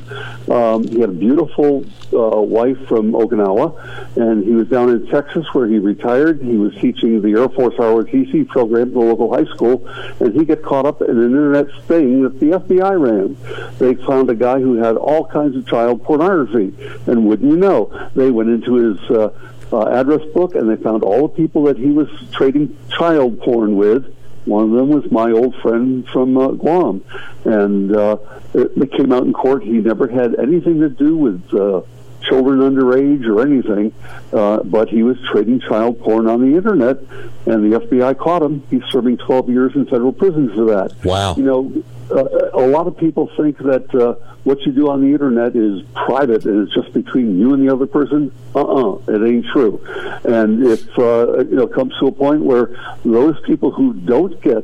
Um, 0.50 0.88
he 0.88 1.00
had 1.00 1.10
a 1.10 1.14
beautiful 1.14 1.86
uh, 2.14 2.42
wife 2.42 2.78
from 2.88 3.14
Okinawa, 3.14 4.18
and 4.18 4.44
he 4.44 4.52
was 4.52 4.68
down 4.68 4.90
in 4.90 5.08
Texas 5.08 5.46
where 5.54 5.68
he 5.68 5.80
retired. 5.80 6.42
He 6.42 6.58
was 6.58 6.74
teaching 6.76 7.22
the 7.22 7.32
Air 7.32 7.50
Force 7.50 7.76
ROTC 7.76 8.48
program 8.48 8.90
at 8.90 8.94
the 8.94 9.00
local 9.00 9.34
high 9.34 9.46
school, 9.46 9.88
and 10.20 10.34
he 10.34 10.46
got 10.46 10.62
caught 10.62 10.86
up 10.86 11.02
in 11.02 11.18
an 11.18 11.24
internet 11.24 11.68
sting 11.86 12.24
that 12.24 12.40
the 12.40 12.52
FBI 12.52 13.00
ran. 13.00 13.38
They 13.80 13.96
found 14.06 14.30
a 14.30 14.36
guy 14.36 14.60
who 14.60 14.76
had 14.76 14.98
all 14.98 15.26
kinds 15.26 15.56
of 15.56 15.68
child 15.68 16.04
pornography, 16.04 16.74
and 17.08 17.26
wouldn't 17.26 17.52
you 17.52 17.58
know, 17.58 18.10
they 18.16 18.32
went 18.36 18.50
into 18.50 18.76
his 18.76 19.00
uh, 19.10 19.30
uh, 19.72 19.88
address 19.88 20.22
book 20.34 20.56
and 20.56 20.70
they 20.70 20.82
found 20.82 21.04
all 21.04 21.28
the 21.28 21.36
people 21.36 21.64
that 21.64 21.78
he 21.78 21.92
was 21.92 22.10
trading 22.32 22.78
child 22.98 23.40
porn 23.42 23.76
with. 23.76 24.14
One 24.46 24.66
of 24.66 24.72
them 24.72 24.90
was 24.90 25.12
my 25.12 25.32
old 25.32 25.56
friend 25.56 26.08
from 26.10 26.38
uh, 26.38 26.50
Guam, 26.50 27.04
and 27.46 27.96
uh, 27.96 28.18
it, 28.54 28.72
it 28.78 28.92
came 28.92 29.12
out 29.12 29.24
in 29.24 29.34
court. 29.34 29.64
He 29.64 29.72
never 29.72 30.08
had 30.08 30.36
anything 30.36 30.82
to 30.82 30.90
do 30.90 31.18
with 31.18 31.52
uh, 31.52 31.82
children 32.28 32.60
underage 32.60 33.26
or 33.26 33.42
anything, 33.42 33.94
uh, 34.34 34.64
but 34.64 34.90
he 34.90 35.04
was 35.04 35.18
trading 35.32 35.60
child 35.60 36.00
porn 36.00 36.28
on 36.28 36.42
the 36.42 36.56
internet, 36.58 37.00
and 37.46 37.72
the 37.72 37.80
FBI 37.80 38.18
caught 38.18 38.42
him. 38.42 38.64
He's 38.70 38.84
serving 38.92 39.18
12 39.18 39.50
years 39.50 39.76
in 39.76 39.86
federal 39.86 40.14
prison 40.14 40.50
for 40.54 40.66
that. 40.66 40.96
Wow. 41.04 41.36
You 41.36 41.44
know, 41.44 41.84
uh, 42.12 42.50
a 42.54 42.68
lot 42.68 42.88
of 42.88 42.98
people 42.98 43.30
think 43.36 43.58
that 43.60 43.94
uh, 43.96 44.14
what 44.44 44.62
you 44.62 44.72
do 44.72 44.90
on 44.90 45.02
the 45.02 45.08
internet 45.08 45.56
is 45.56 45.82
private 45.94 46.46
and 46.46 46.68
it's 46.68 46.76
just 46.76 46.94
between 46.94 47.40
you 47.40 47.54
and 47.54 47.68
the 47.68 47.74
other 47.74 47.88
person. 47.88 48.32
Uh-uh, 48.54 49.00
it 49.08 49.28
ain't 49.28 49.46
true. 49.48 49.84
And 50.24 50.66
if 50.68 50.98
uh, 51.00 51.40
you 51.40 51.56
know 51.56 51.68
comes 51.68 51.94
to 52.00 52.08
a 52.08 52.12
point 52.12 52.42
where 52.42 52.98
those 53.04 53.40
people 53.42 53.72
who 53.72 53.94
don't 53.94 54.40
get 54.42 54.64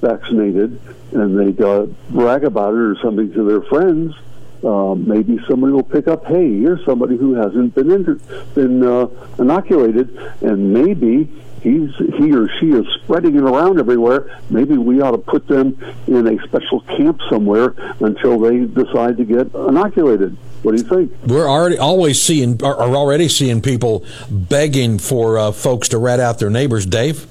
vaccinated 0.00 0.80
and 1.12 1.38
they 1.38 1.64
uh, 1.64 1.86
brag 2.10 2.44
about 2.44 2.74
it 2.74 2.80
or 2.80 2.96
something 3.00 3.32
to 3.32 3.44
their 3.44 3.62
friends, 3.62 4.14
uh, 4.64 4.94
maybe 4.94 5.38
somebody 5.48 5.72
will 5.72 5.82
pick 5.82 6.08
up, 6.08 6.24
hey, 6.26 6.60
here's 6.60 6.84
somebody 6.84 7.16
who 7.16 7.34
hasn't 7.34 7.74
been 7.74 7.90
inter- 7.90 8.20
been 8.54 8.84
uh, 8.84 9.08
inoculated, 9.38 10.16
and 10.40 10.72
maybe 10.72 11.30
he's 11.62 11.90
he 12.18 12.32
or 12.32 12.48
she 12.58 12.70
is 12.70 12.86
spreading 13.02 13.36
it 13.36 13.42
around 13.42 13.78
everywhere. 13.78 14.40
Maybe 14.50 14.76
we 14.76 15.00
ought 15.00 15.12
to 15.12 15.18
put 15.18 15.46
them 15.46 15.78
in 16.06 16.26
a 16.26 16.42
special 16.44 16.80
camp 16.82 17.20
somewhere 17.28 17.74
until 18.00 18.38
they 18.38 18.60
decide 18.60 19.16
to 19.16 19.24
get 19.24 19.54
inoculated. 19.54 20.36
What 20.62 20.76
do 20.76 20.82
you 20.82 20.88
think? 20.88 21.12
We're 21.26 21.48
already 21.48 21.78
always 21.78 22.22
seeing, 22.22 22.62
are 22.62 22.78
already 22.80 23.28
seeing 23.28 23.60
people 23.62 24.04
begging 24.30 24.98
for 24.98 25.38
uh, 25.38 25.50
folks 25.50 25.88
to 25.88 25.98
rat 25.98 26.20
out 26.20 26.38
their 26.38 26.50
neighbors. 26.50 26.86
Dave. 26.86 27.26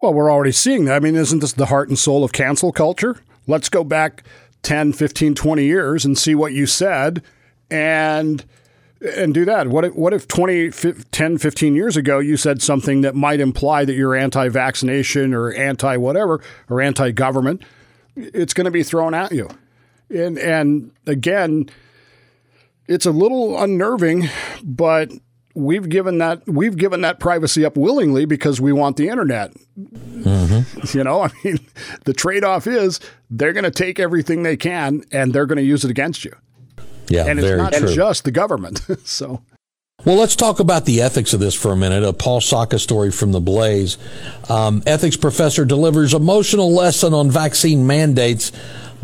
Well, 0.00 0.14
we're 0.14 0.30
already 0.30 0.52
seeing 0.52 0.84
that. 0.84 0.94
I 0.94 1.00
mean, 1.00 1.16
isn't 1.16 1.40
this 1.40 1.52
the 1.52 1.66
heart 1.66 1.88
and 1.88 1.98
soul 1.98 2.22
of 2.22 2.32
cancel 2.32 2.70
culture? 2.70 3.16
Let's 3.48 3.68
go 3.68 3.82
back 3.82 4.22
10, 4.62 4.92
15, 4.92 5.34
20 5.34 5.64
years 5.64 6.04
and 6.04 6.18
see 6.18 6.34
what 6.34 6.52
you 6.52 6.66
said 6.66 7.22
and 7.70 8.44
and 9.16 9.32
do 9.32 9.44
that. 9.44 9.68
What 9.68 9.84
if, 9.84 9.94
what 9.94 10.12
if 10.12 10.26
20, 10.26 10.70
10, 10.70 11.38
15 11.38 11.74
years 11.74 11.96
ago 11.96 12.18
you 12.18 12.36
said 12.36 12.60
something 12.60 13.02
that 13.02 13.14
might 13.14 13.40
imply 13.40 13.84
that 13.84 13.94
you're 13.94 14.16
anti 14.16 14.48
vaccination 14.48 15.34
or 15.34 15.52
anti 15.52 15.96
whatever 15.96 16.40
or 16.68 16.80
anti 16.80 17.12
government? 17.12 17.62
It's 18.16 18.54
going 18.54 18.64
to 18.64 18.70
be 18.70 18.82
thrown 18.82 19.14
at 19.14 19.30
you. 19.32 19.48
And, 20.10 20.38
and 20.38 20.90
again, 21.06 21.70
it's 22.88 23.06
a 23.06 23.12
little 23.12 23.62
unnerving, 23.62 24.28
but 24.64 25.12
we've 25.58 25.88
given 25.88 26.18
that 26.18 26.46
we've 26.46 26.76
given 26.76 27.00
that 27.02 27.18
privacy 27.18 27.64
up 27.64 27.76
willingly 27.76 28.24
because 28.24 28.60
we 28.60 28.72
want 28.72 28.96
the 28.96 29.08
internet. 29.08 29.52
Mm-hmm. 29.78 30.96
You 30.96 31.04
know, 31.04 31.22
I 31.24 31.30
mean, 31.44 31.58
the 32.04 32.14
trade 32.14 32.44
off 32.44 32.66
is 32.66 33.00
they're 33.30 33.52
going 33.52 33.64
to 33.64 33.70
take 33.70 33.98
everything 33.98 34.42
they 34.42 34.56
can 34.56 35.04
and 35.12 35.32
they're 35.32 35.46
going 35.46 35.56
to 35.58 35.62
use 35.62 35.84
it 35.84 35.90
against 35.90 36.24
you. 36.24 36.32
Yeah, 37.08 37.26
and 37.26 37.38
it's 37.38 37.56
not 37.56 37.72
true. 37.72 37.94
just 37.94 38.24
the 38.24 38.30
government. 38.30 38.86
so. 39.04 39.42
Well, 40.04 40.14
let's 40.14 40.36
talk 40.36 40.60
about 40.60 40.84
the 40.84 41.02
ethics 41.02 41.32
of 41.32 41.40
this 41.40 41.54
for 41.56 41.72
a 41.72 41.76
minute. 41.76 42.04
A 42.04 42.12
Paul 42.12 42.40
Sacca 42.40 42.78
story 42.78 43.10
from 43.10 43.32
the 43.32 43.40
Blaze. 43.40 43.98
Um, 44.48 44.80
ethics 44.86 45.16
professor 45.16 45.64
delivers 45.64 46.14
emotional 46.14 46.72
lesson 46.72 47.12
on 47.12 47.32
vaccine 47.32 47.84
mandates 47.84 48.52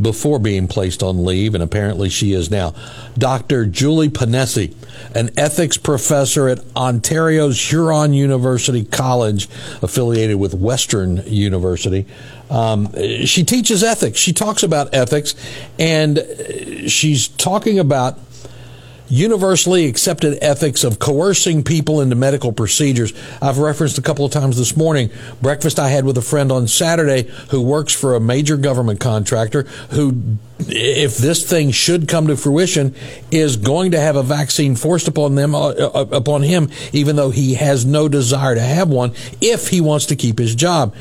before 0.01 0.39
being 0.39 0.69
placed 0.69 1.03
on 1.03 1.25
leave, 1.25 1.55
and 1.55 1.63
apparently 1.63 2.09
she 2.09 2.33
is 2.33 2.51
now. 2.51 2.75
Dr. 3.17 3.67
Julie 3.67 4.09
Ponesse, 4.09 4.75
an 5.15 5.31
ethics 5.37 5.77
professor 5.77 6.49
at 6.49 6.61
Ontario's 6.75 7.61
Huron 7.71 8.13
University 8.13 8.85
College, 8.85 9.49
affiliated 9.83 10.39
with 10.39 10.55
Western 10.55 11.19
University. 11.27 12.07
Um, 12.51 12.93
she 13.25 13.45
teaches 13.45 13.83
ethics. 13.83 14.19
She 14.19 14.33
talks 14.33 14.63
about 14.63 14.95
ethics, 14.95 15.35
and 15.79 16.19
she's 16.87 17.29
talking 17.29 17.79
about 17.79 18.19
universally 19.09 19.87
accepted 19.87 20.39
ethics 20.43 20.85
of 20.85 20.99
coercing 20.99 21.63
people 21.63 22.01
into 22.01 22.17
medical 22.17 22.53
procedures. 22.53 23.13
I've 23.41 23.59
referenced 23.59 23.99
a 23.99 24.03
couple 24.03 24.25
of 24.25 24.33
times 24.33 24.57
this 24.57 24.77
morning 24.77 25.11
breakfast 25.43 25.79
I 25.79 25.89
had 25.89 26.05
with 26.05 26.17
a 26.19 26.23
friend 26.23 26.51
on 26.51 26.69
Saturday 26.69 27.31
who 27.51 27.63
works 27.63 27.95
for 27.95 28.15
a 28.15 28.21
major 28.21 28.57
government 28.57 29.01
contractor 29.01 29.63
who 29.91 30.39
if 30.59 31.19
this 31.19 31.49
thing 31.49 31.71
should 31.71 32.09
come 32.09 32.29
to 32.29 32.37
fruition 32.37 32.95
is 33.31 33.57
going 33.57 33.91
to 33.91 34.01
have 34.01 34.17
a 34.17 34.23
vaccine 34.23 34.77
forced 34.77 35.09
upon 35.09 35.35
them 35.35 35.55
uh, 35.55 35.71
uh 35.71 36.07
upon 36.13 36.43
him 36.43 36.71
even 36.93 37.17
though 37.17 37.31
he 37.31 37.55
has 37.55 37.85
no 37.85 38.09
desire 38.09 38.55
to 38.55 38.61
have 38.61 38.89
one 38.89 39.13
if 39.41 39.69
he 39.69 39.81
wants 39.81 40.07
to 40.07 40.17
keep 40.17 40.39
his 40.39 40.55
job 40.55 40.95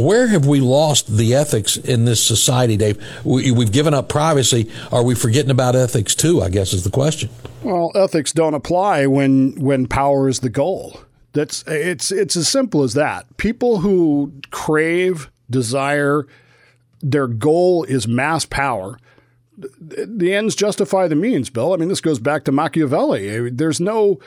where 0.00 0.28
have 0.28 0.46
we 0.46 0.60
lost 0.60 1.16
the 1.16 1.34
ethics 1.34 1.76
in 1.76 2.04
this 2.04 2.24
society, 2.24 2.76
Dave? 2.76 3.02
We, 3.24 3.48
have 3.48 3.72
given 3.72 3.94
up 3.94 4.08
privacy. 4.08 4.70
Are 4.90 5.02
we 5.02 5.14
forgetting 5.14 5.50
about 5.50 5.76
ethics 5.76 6.14
too? 6.14 6.42
I 6.42 6.48
guess 6.48 6.72
is 6.72 6.84
the 6.84 6.90
question. 6.90 7.30
Well, 7.62 7.92
ethics 7.94 8.32
don't 8.32 8.54
apply 8.54 9.06
when 9.06 9.54
when 9.60 9.86
power 9.86 10.28
is 10.28 10.40
the 10.40 10.50
goal. 10.50 11.00
That's 11.32 11.64
it's 11.66 12.10
it's 12.10 12.36
as 12.36 12.48
simple 12.48 12.82
as 12.82 12.94
that. 12.94 13.36
People 13.36 13.78
who 13.78 14.32
crave, 14.50 15.30
desire, 15.48 16.26
their 17.00 17.26
goal 17.26 17.84
is 17.84 18.06
mass 18.06 18.44
power. 18.44 18.98
The 19.56 20.34
ends 20.34 20.54
justify 20.54 21.08
the 21.08 21.14
means, 21.14 21.50
Bill. 21.50 21.72
I 21.72 21.76
mean, 21.76 21.88
this 21.88 22.00
goes 22.00 22.18
back 22.18 22.44
to 22.44 22.52
Machiavelli. 22.52 23.50
There's 23.50 23.80
no 23.80 24.18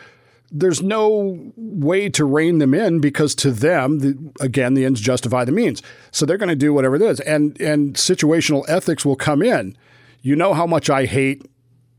there's 0.52 0.82
no 0.82 1.52
way 1.56 2.10
to 2.10 2.26
rein 2.26 2.60
them 2.60 2.74
in 2.74 3.00
because 3.00 3.36
to 3.36 3.52
them, 3.52 4.00
the, 4.00 4.32
again, 4.40 4.74
the 4.74 4.86
ends 4.86 5.02
justify 5.02 5.44
the 5.46 5.52
means. 5.52 5.82
So 6.12 6.26
they're 6.26 6.38
going 6.38 6.50
to 6.50 6.56
do 6.56 6.74
whatever 6.74 6.96
it 6.96 7.02
is, 7.02 7.20
and 7.22 7.60
and 7.60 7.96
situational 7.96 8.64
ethics 8.68 9.06
will 9.06 9.16
come 9.16 9.42
in. 9.42 9.78
You 10.22 10.36
know 10.36 10.54
how 10.54 10.66
much 10.66 10.90
I 10.90 11.06
hate 11.06 11.46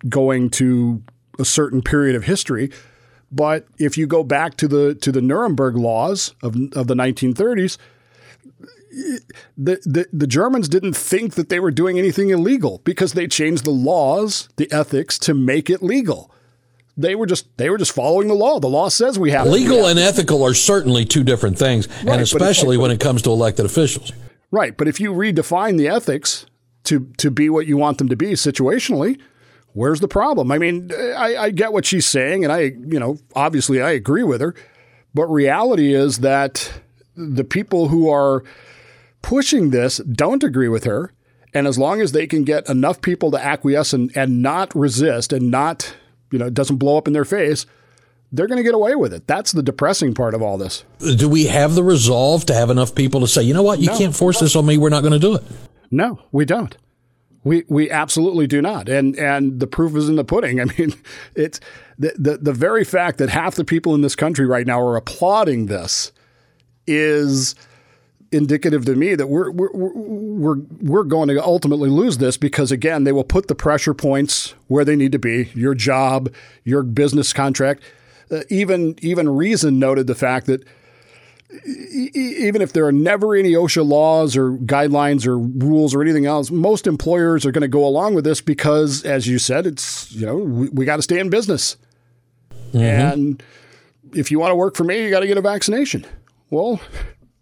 going 0.09 0.51
to 0.51 1.03
a 1.39 1.45
certain 1.45 1.83
period 1.83 2.17
of 2.17 2.25
history, 2.25 2.71
but 3.31 3.67
if 3.79 3.99
you 3.99 4.07
go 4.07 4.23
back 4.23 4.57
to 4.59 4.69
the 4.69 4.95
to 4.97 5.13
the 5.13 5.23
Nuremberg 5.23 5.77
laws 5.77 6.35
of 6.43 6.57
of 6.75 6.87
the 6.87 6.95
1930s. 6.95 7.79
The, 9.59 9.79
the, 9.85 10.07
the 10.11 10.27
Germans 10.27 10.71
didn't 10.71 10.97
think 10.97 11.35
that 11.35 11.51
they 11.51 11.61
were 11.61 11.71
doing 11.71 11.99
anything 11.99 12.31
illegal 12.31 12.81
because 12.83 13.13
they 13.13 13.27
changed 13.27 13.65
the 13.65 13.71
laws, 13.71 14.49
the 14.57 14.73
ethics 14.73 15.19
to 15.19 15.35
make 15.35 15.69
it 15.69 15.83
legal 15.83 16.33
they 16.97 17.15
were 17.15 17.27
just 17.27 17.57
they 17.59 17.71
were 17.71 17.79
just 17.79 17.93
following 17.93 18.29
the 18.29 18.35
law. 18.35 18.59
The 18.59 18.69
law 18.69 18.89
says 18.89 19.19
we 19.19 19.31
have 19.31 19.47
legal 19.47 19.87
have 19.87 19.97
and 19.97 19.99
ethical 19.99 20.45
are 20.45 20.55
certainly 20.55 21.05
two 21.05 21.23
different 21.23 21.59
things, 21.59 21.89
right, 21.89 22.15
and 22.15 22.23
especially 22.23 22.77
when 22.77 22.91
it 22.91 23.01
comes 23.01 23.23
to 23.23 23.31
elected 23.31 23.67
officials. 23.67 24.13
Right, 24.51 24.77
but 24.77 24.89
if 24.89 25.01
you 25.01 25.13
redefine 25.13 25.77
the 25.77 25.89
ethics 25.89 26.47
to 26.85 27.11
to 27.19 27.31
be 27.31 27.51
what 27.51 27.67
you 27.67 27.77
want 27.77 27.99
them 27.99 28.09
to 28.09 28.17
be 28.17 28.33
situationally, 28.33 29.21
where's 29.73 30.01
the 30.01 30.09
problem? 30.09 30.51
I 30.51 30.59
mean, 30.59 30.91
I, 30.95 31.37
I 31.37 31.51
get 31.51 31.73
what 31.73 31.85
she's 31.85 32.07
saying, 32.07 32.45
and 32.45 32.53
I 32.53 32.61
you 32.61 32.99
know 32.99 33.19
obviously 33.35 33.83
I 33.83 33.91
agree 33.91 34.23
with 34.23 34.41
her, 34.41 34.55
but 35.15 35.27
reality 35.27 35.95
is 35.95 36.19
that 36.19 36.81
the 37.15 37.45
people 37.45 37.89
who 37.89 38.11
are 38.11 38.43
pushing 39.23 39.71
this 39.71 39.99
don't 39.99 40.45
agree 40.45 40.69
with 40.69 40.85
her. 40.85 41.13
And 41.53 41.67
as 41.67 41.79
long 41.79 42.03
as 42.03 42.13
they 42.13 42.27
can 42.27 42.45
get 42.45 42.69
enough 42.69 43.01
people 43.01 43.31
to 43.31 43.43
acquiesce 43.43 43.95
and, 43.95 44.15
and 44.15 44.43
not 44.43 44.75
resist 44.75 45.33
and 45.33 45.51
not 45.51 45.97
you 46.31 46.39
know, 46.39 46.47
it 46.47 46.55
doesn't 46.55 46.77
blow 46.77 46.97
up 46.97 47.07
in 47.07 47.13
their 47.13 47.25
face, 47.25 47.67
they're 48.33 48.47
going 48.47 48.59
to 48.59 48.65
get 48.65 48.75
away 48.75 48.95
with 48.95 49.13
it. 49.13 49.27
That's 49.27 49.53
the 49.53 49.63
depressing 49.63 50.15
part 50.15 50.35
of 50.35 50.43
all 50.43 50.59
this. 50.59 50.85
Do 50.99 51.29
we 51.29 51.47
have 51.47 51.75
the 51.75 51.83
resolve 51.83 52.47
to 52.47 52.55
have 52.55 52.71
enough 52.71 52.95
people 52.95 53.21
to 53.21 53.29
say, 53.29 53.43
you 53.43 53.55
know 53.55 53.63
what, 53.63 53.79
you 53.79 53.87
no, 53.87 53.99
can't 53.99 54.15
force 54.15 54.41
this 54.41 54.57
on 54.57 54.67
me. 54.67 54.79
We're 54.79 54.91
not 54.91 55.03
going 55.03 55.13
to 55.13 55.19
do 55.19 55.35
it. 55.35 55.43
No, 55.91 56.21
we 56.33 56.45
don't. 56.45 56.77
We 57.45 57.65
we 57.69 57.89
absolutely 57.93 58.49
do 58.49 58.61
not. 58.61 58.89
And 58.89 59.17
and 59.17 59.61
the 59.61 59.69
proof 59.69 59.95
is 59.95 60.09
in 60.09 60.17
the 60.17 60.25
pudding. 60.25 60.61
I 60.61 60.65
mean, 60.65 60.95
it's 61.37 61.61
the, 61.97 62.13
the 62.19 62.39
the 62.39 62.53
very 62.53 62.83
fact 62.83 63.19
that 63.19 63.29
half 63.29 63.55
the 63.55 63.65
people 63.65 63.95
in 63.95 64.01
this 64.01 64.17
country 64.17 64.47
right 64.47 64.67
now 64.67 64.81
are 64.81 64.97
applauding 64.97 65.67
this 65.67 66.11
is 66.89 67.55
indicative 68.33 68.85
to 68.85 68.95
me 68.95 69.15
that 69.15 69.29
we're 69.29 69.51
we're 69.51 69.71
we're 69.73 70.57
we're 70.81 71.05
going 71.05 71.29
to 71.29 71.43
ultimately 71.43 71.91
lose 71.91 72.19
this 72.19 72.37
because 72.37 72.73
again 72.73 73.05
they 73.05 73.13
will 73.13 73.25
put 73.25 73.49
the 73.49 73.55
pressure 73.55 73.95
points 73.95 74.55
where 74.67 74.85
they 74.85 74.97
need 74.97 75.13
to 75.13 75.19
be 75.19 75.51
your 75.55 75.75
job 75.75 76.33
your 76.65 76.83
business 76.83 77.33
contract. 77.33 77.83
Uh, 78.31 78.41
even 78.51 78.97
even 79.01 79.29
reason 79.29 79.79
noted 79.79 80.07
the 80.09 80.15
fact 80.15 80.47
that 80.47 80.65
e- 81.65 82.11
even 82.15 82.61
if 82.61 82.73
there 82.73 82.85
are 82.85 82.93
never 82.93 83.37
any 83.37 83.53
OSHA 83.53 83.87
laws 83.87 84.37
or 84.37 84.53
guidelines 84.53 85.27
or 85.27 85.39
rules 85.39 85.95
or 85.95 86.03
anything 86.03 86.27
else 86.27 86.51
most 86.51 86.89
employers 86.89 87.47
are 87.47 87.53
going 87.53 87.63
to 87.63 87.69
go 87.69 87.87
along 87.87 88.15
with 88.15 88.25
this 88.25 88.41
because 88.41 89.05
as 89.05 89.29
you 89.29 89.39
said 89.39 89.67
it's 89.67 90.11
you 90.13 90.27
know 90.27 90.37
we, 90.37 90.69
we 90.71 90.85
got 90.85 90.97
to 90.97 91.03
stay 91.03 91.19
in 91.19 91.31
business. 91.31 91.77
Mm-hmm. 92.73 93.13
and 93.13 93.43
if 94.13 94.31
you 94.33 94.41
want 94.41 94.51
to 94.51 94.57
work 94.57 94.75
for 94.75 94.85
me 94.85 95.05
you 95.05 95.11
got 95.11 95.21
to 95.21 95.29
get 95.29 95.39
a 95.39 95.43
vaccination. 95.43 96.05
Well 96.51 96.81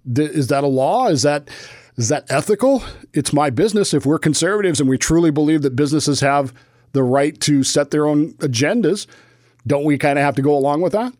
is 0.07 0.49
that 0.49 0.65
a 0.65 0.69
law? 0.69 1.09
Is 1.09 1.23
that 1.23 1.49
is 1.97 2.09
that 2.09 2.25
ethical? 2.29 2.83
It's 3.13 3.33
my 3.33 3.51
business. 3.51 3.95
If 3.95 4.05
we're 4.05 4.19
conservatives 4.19 4.81
and 4.81 4.89
we 4.89 4.99
truly 4.99 5.31
believe 5.31 5.63
that 5.63 5.77
businesses 5.77 6.21
have 6.21 6.53
the 6.93 7.03
right 7.03 7.39
to 7.43 7.63
set 7.63 7.91
their 7.91 8.07
own 8.07 8.33
agendas, 8.35 9.07
don't 9.67 9.85
we 9.85 9.99
kind 9.99 10.19
of 10.19 10.25
have 10.25 10.35
to 10.37 10.43
go 10.43 10.57
along 10.57 10.81
with 10.81 10.93
that? 10.93 11.13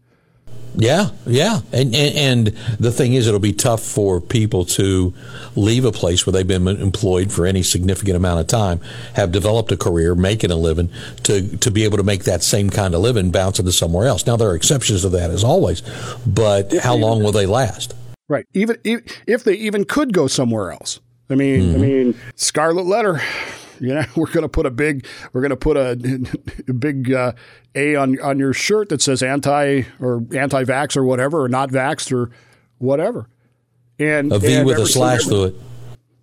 Yeah, 0.77 1.11
yeah, 1.25 1.61
and, 1.73 1.95
and, 1.95 2.17
and 2.17 2.47
the 2.81 2.91
thing 2.91 3.15
is, 3.15 3.29
it'll 3.29 3.39
be 3.39 3.53
tough 3.53 3.81
for 3.81 4.21
people 4.21 4.65
to 4.65 5.15
leave 5.55 5.85
a 5.85 5.93
place 5.93 6.27
where 6.27 6.33
they've 6.33 6.47
been 6.47 6.67
employed 6.67 7.31
for 7.31 7.47
any 7.47 7.63
significant 7.63 8.17
amount 8.17 8.41
of 8.41 8.49
time, 8.49 8.81
have 9.15 9.31
developed 9.31 9.71
a 9.71 9.77
career, 9.77 10.17
making 10.17 10.51
a 10.51 10.57
living, 10.57 10.91
to 11.23 11.57
to 11.59 11.71
be 11.71 11.85
able 11.85 11.99
to 11.99 12.03
make 12.03 12.25
that 12.25 12.43
same 12.43 12.71
kind 12.71 12.93
of 12.93 13.03
living 13.03 13.31
bounce 13.31 13.61
into 13.61 13.71
somewhere 13.71 14.09
else. 14.09 14.27
Now 14.27 14.37
there 14.37 14.51
are 14.51 14.57
exceptions 14.57 15.03
to 15.03 15.11
that, 15.11 15.31
as 15.31 15.45
always, 15.45 15.81
but 16.27 16.73
how 16.79 16.97
long 16.97 17.23
will 17.23 17.33
they 17.33 17.47
last? 17.47 17.95
Right. 18.29 18.47
Even 18.55 18.79
if 18.85 19.45
they 19.45 19.55
even 19.55 19.85
could 19.85 20.13
go 20.13 20.27
somewhere 20.27 20.73
else. 20.73 21.01
I 21.31 21.35
mean, 21.35 21.61
mm-hmm. 21.61 21.75
I 21.75 21.79
mean, 21.79 22.21
Scarlet 22.35 22.87
Letter. 22.87 23.21
You 23.81 23.95
know, 23.95 24.05
we're 24.17 24.27
going 24.27 24.43
to 24.43 24.49
put 24.49 24.67
a 24.67 24.71
big, 24.71 25.07
we're 25.33 25.41
going 25.41 25.51
to 25.51 25.57
put 25.57 25.77
a, 25.77 25.91
a 26.69 26.73
big 26.73 27.13
uh, 27.13 27.33
A 27.75 27.97
on 27.97 28.21
on 28.21 28.39
your 28.39 28.53
shirt 28.53 28.89
that 28.91 29.03
says 29.03 29.23
anti 29.23 29.83
or 30.01 30.25
anti-vax 30.35 30.97
or 30.97 31.05
whatever, 31.05 31.43
or 31.43 31.49
not 31.49 31.71
vaxxed 31.71 32.13
or 32.13 32.31
whatever. 32.79 33.29
And 33.99 34.33
a 34.33 34.39
V 34.39 34.55
and 34.55 34.67
with 34.67 34.79
a 34.79 34.87
slash 34.87 35.25
through 35.25 35.45
it. 35.45 35.55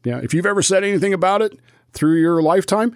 Yeah, 0.04 0.20
if 0.24 0.34
you've 0.34 0.46
ever 0.46 0.62
said 0.62 0.84
anything 0.84 1.14
about 1.14 1.42
it 1.42 1.60
through 1.94 2.20
your 2.20 2.42
lifetime, 2.42 2.96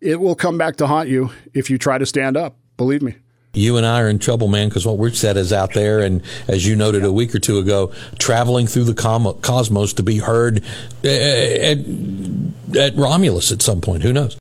it 0.00 0.20
will 0.20 0.34
come 0.34 0.58
back 0.58 0.76
to 0.76 0.86
haunt 0.86 1.08
you 1.08 1.30
if 1.54 1.70
you 1.70 1.78
try 1.78 1.98
to 1.98 2.06
stand 2.06 2.36
up. 2.36 2.56
Believe 2.76 3.02
me 3.02 3.16
you 3.54 3.76
and 3.76 3.86
I 3.86 4.00
are 4.00 4.08
in 4.08 4.18
trouble, 4.18 4.48
man, 4.48 4.68
because 4.68 4.86
what 4.86 4.98
we've 4.98 5.16
said 5.16 5.36
is 5.36 5.52
out 5.52 5.74
there. 5.74 6.00
And 6.00 6.22
as 6.48 6.66
you 6.66 6.74
noted 6.76 7.04
a 7.04 7.12
week 7.12 7.34
or 7.34 7.38
two 7.38 7.58
ago, 7.58 7.92
traveling 8.18 8.66
through 8.66 8.84
the 8.84 8.94
cosmos 8.94 9.92
to 9.94 10.02
be 10.02 10.18
heard 10.18 10.64
eh, 11.04 11.08
eh, 11.08 11.72
at, 11.72 12.76
at 12.76 12.96
Romulus 12.96 13.52
at 13.52 13.60
some 13.62 13.80
point. 13.80 14.02
Who 14.02 14.12
knows? 14.12 14.38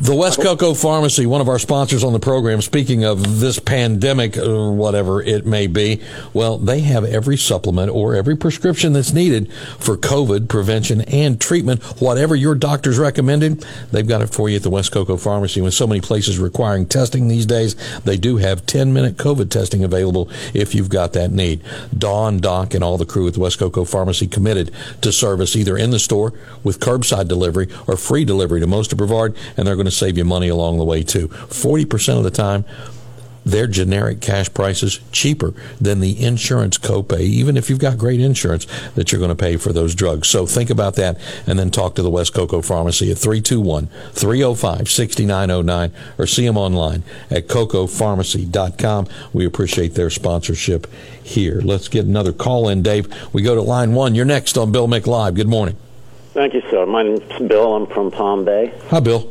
The 0.00 0.16
West 0.16 0.40
Cocoa 0.40 0.74
Pharmacy, 0.74 1.26
one 1.26 1.40
of 1.40 1.48
our 1.48 1.60
sponsors 1.60 2.02
on 2.02 2.12
the 2.12 2.18
program, 2.18 2.60
speaking 2.60 3.04
of 3.04 3.38
this 3.38 3.60
pandemic 3.60 4.36
or 4.36 4.72
whatever 4.72 5.22
it 5.22 5.46
may 5.46 5.68
be, 5.68 6.00
well, 6.32 6.58
they 6.58 6.80
have 6.80 7.04
every 7.04 7.36
supplement 7.36 7.88
or 7.88 8.16
every 8.16 8.36
prescription 8.36 8.94
that's 8.94 9.12
needed 9.12 9.52
for 9.78 9.96
COVID 9.96 10.48
prevention 10.48 11.02
and 11.02 11.40
treatment. 11.40 11.84
Whatever 12.00 12.34
your 12.34 12.56
doctor's 12.56 12.98
recommended, 12.98 13.64
they've 13.92 14.06
got 14.06 14.22
it 14.22 14.30
for 14.30 14.48
you 14.48 14.56
at 14.56 14.64
the 14.64 14.70
West 14.70 14.90
Cocoa 14.90 15.16
Pharmacy. 15.16 15.60
With 15.60 15.74
so 15.74 15.86
many 15.86 16.00
places 16.00 16.36
requiring 16.36 16.86
testing 16.86 17.28
these 17.28 17.46
days, 17.46 17.76
they 18.00 18.16
do 18.16 18.38
have 18.38 18.66
10 18.66 18.92
minute 18.92 19.18
COVID 19.18 19.50
testing 19.50 19.84
available 19.84 20.28
if 20.52 20.74
you've 20.74 20.88
got 20.88 21.12
that 21.12 21.30
need. 21.30 21.62
Dawn, 21.96 22.38
Doc, 22.38 22.74
and 22.74 22.82
all 22.82 22.98
the 22.98 23.06
crew 23.06 23.28
at 23.28 23.34
the 23.34 23.40
West 23.40 23.60
Cocoa 23.60 23.84
Pharmacy 23.84 24.26
committed 24.26 24.72
to 25.02 25.12
service 25.12 25.54
either 25.54 25.76
in 25.76 25.90
the 25.90 26.00
store 26.00 26.32
with 26.64 26.80
curbside 26.80 27.28
delivery 27.28 27.68
or 27.86 27.96
free 27.96 28.24
delivery 28.24 28.58
to 28.58 28.66
most 28.66 28.90
of 28.90 28.98
Brevard, 28.98 29.36
and 29.56 29.64
they're 29.64 29.76
going 29.82 29.90
to 29.90 29.96
save 29.96 30.16
you 30.16 30.24
money 30.24 30.48
along 30.48 30.78
the 30.78 30.84
way 30.84 31.02
too. 31.02 31.28
40% 31.28 32.18
of 32.18 32.24
the 32.24 32.30
time, 32.30 32.64
their 33.44 33.66
generic 33.66 34.20
cash 34.20 34.52
prices 34.54 35.00
cheaper 35.10 35.52
than 35.80 35.98
the 35.98 36.24
insurance 36.24 36.78
copay, 36.78 37.22
even 37.22 37.56
if 37.56 37.68
you've 37.68 37.80
got 37.80 37.98
great 37.98 38.20
insurance 38.20 38.68
that 38.94 39.10
you're 39.10 39.18
going 39.18 39.30
to 39.30 39.34
pay 39.34 39.56
for 39.56 39.72
those 39.72 39.96
drugs. 39.96 40.28
So 40.28 40.46
think 40.46 40.70
about 40.70 40.94
that 40.94 41.18
and 41.44 41.58
then 41.58 41.72
talk 41.72 41.96
to 41.96 42.02
the 42.02 42.10
West 42.10 42.34
Cocoa 42.34 42.62
Pharmacy 42.62 43.10
at 43.10 43.18
321 43.18 43.88
305 44.12 44.88
6909 44.88 45.92
or 46.18 46.26
see 46.28 46.46
them 46.46 46.56
online 46.56 47.02
at 47.30 47.48
cocopharmacy.com. 47.48 49.08
We 49.32 49.44
appreciate 49.44 49.94
their 49.94 50.10
sponsorship 50.10 50.86
here. 51.20 51.60
Let's 51.60 51.88
get 51.88 52.06
another 52.06 52.32
call 52.32 52.68
in, 52.68 52.82
Dave. 52.82 53.12
We 53.32 53.42
go 53.42 53.56
to 53.56 53.62
line 53.62 53.92
one. 53.92 54.14
You're 54.14 54.24
next 54.24 54.56
on 54.56 54.70
Bill 54.70 54.86
Mick 54.86 55.08
Live. 55.08 55.34
Good 55.34 55.48
morning. 55.48 55.76
Thank 56.32 56.54
you, 56.54 56.62
sir. 56.70 56.86
My 56.86 57.02
name's 57.02 57.48
Bill. 57.48 57.74
I'm 57.74 57.86
from 57.88 58.10
Palm 58.10 58.44
Bay. 58.44 58.72
Hi, 58.88 59.00
Bill. 59.00 59.28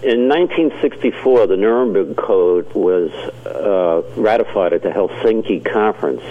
In 0.00 0.28
1964, 0.28 1.48
the 1.48 1.56
Nuremberg 1.56 2.16
Code 2.16 2.72
was 2.72 3.10
uh, 3.44 4.02
ratified 4.14 4.72
at 4.72 4.82
the 4.82 4.90
Helsinki 4.90 5.64
Conference. 5.64 6.22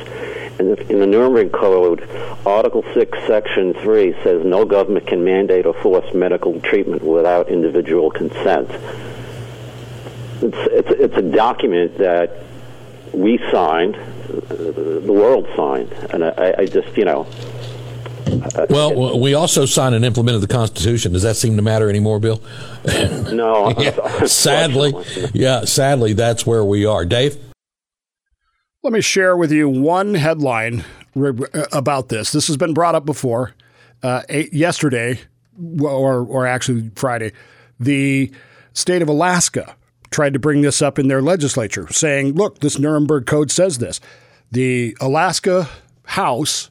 And 0.58 0.80
in 0.90 1.00
the 1.02 1.06
Nuremberg 1.06 1.52
Code, 1.52 2.08
Article 2.46 2.86
6, 2.94 3.18
Section 3.28 3.74
3 3.74 4.14
says 4.24 4.46
no 4.46 4.64
government 4.64 5.06
can 5.06 5.26
mandate 5.26 5.66
or 5.66 5.74
force 5.74 6.14
medical 6.14 6.62
treatment 6.62 7.04
without 7.04 7.50
individual 7.50 8.10
consent. 8.10 8.70
It's, 10.42 10.58
it's, 10.72 10.90
it's 10.90 11.18
a 11.18 11.22
document 11.22 11.98
that 11.98 12.38
we 13.12 13.38
signed, 13.52 13.98
uh, 13.98 14.46
the 14.48 15.12
world 15.14 15.46
signed, 15.58 15.92
and 16.12 16.24
I, 16.24 16.56
I 16.60 16.66
just, 16.68 16.96
you 16.96 17.04
know, 17.04 17.28
well, 18.70 19.20
we 19.20 19.34
also 19.34 19.66
signed 19.66 19.96
and 19.96 20.06
implemented 20.06 20.42
the 20.42 20.48
Constitution. 20.48 21.14
Does 21.14 21.24
that 21.24 21.36
seem 21.36 21.56
to 21.56 21.62
matter 21.62 21.90
anymore, 21.90 22.20
Bill? 22.20 22.42
No. 23.32 23.70
yeah, 23.78 24.24
sadly, 24.26 24.94
yeah, 25.34 25.66
sadly, 25.66 26.14
that's 26.14 26.46
where 26.46 26.64
we 26.64 26.86
are. 26.86 27.06
Dave? 27.06 27.38
Let 28.84 28.94
me 28.94 29.02
share 29.02 29.36
with 29.36 29.52
you 29.52 29.68
one 29.68 30.14
headline 30.14 30.84
about 31.72 32.10
this. 32.10 32.32
This 32.32 32.48
has 32.48 32.58
been 32.58 32.74
brought 32.74 32.96
up 32.96 33.06
before. 33.06 33.54
Uh, 34.04 34.22
yesterday, 34.52 35.20
or, 35.82 36.22
or 36.22 36.46
actually 36.46 36.92
Friday, 36.96 37.32
the 37.80 38.32
state 38.74 39.02
of 39.02 39.10
Alaska 39.10 39.76
tried 40.12 40.34
to 40.34 40.40
bring 40.40 40.62
this 40.62 40.82
up 40.82 41.00
in 41.00 41.08
their 41.08 41.22
legislature, 41.22 41.92
saying, 41.92 42.34
look, 42.34 42.60
this 42.60 42.78
Nuremberg 42.78 43.26
Code 43.26 43.52
says 43.52 43.80
this. 43.80 44.00
The 44.52 44.96
Alaska 45.02 45.68
House 46.06 46.70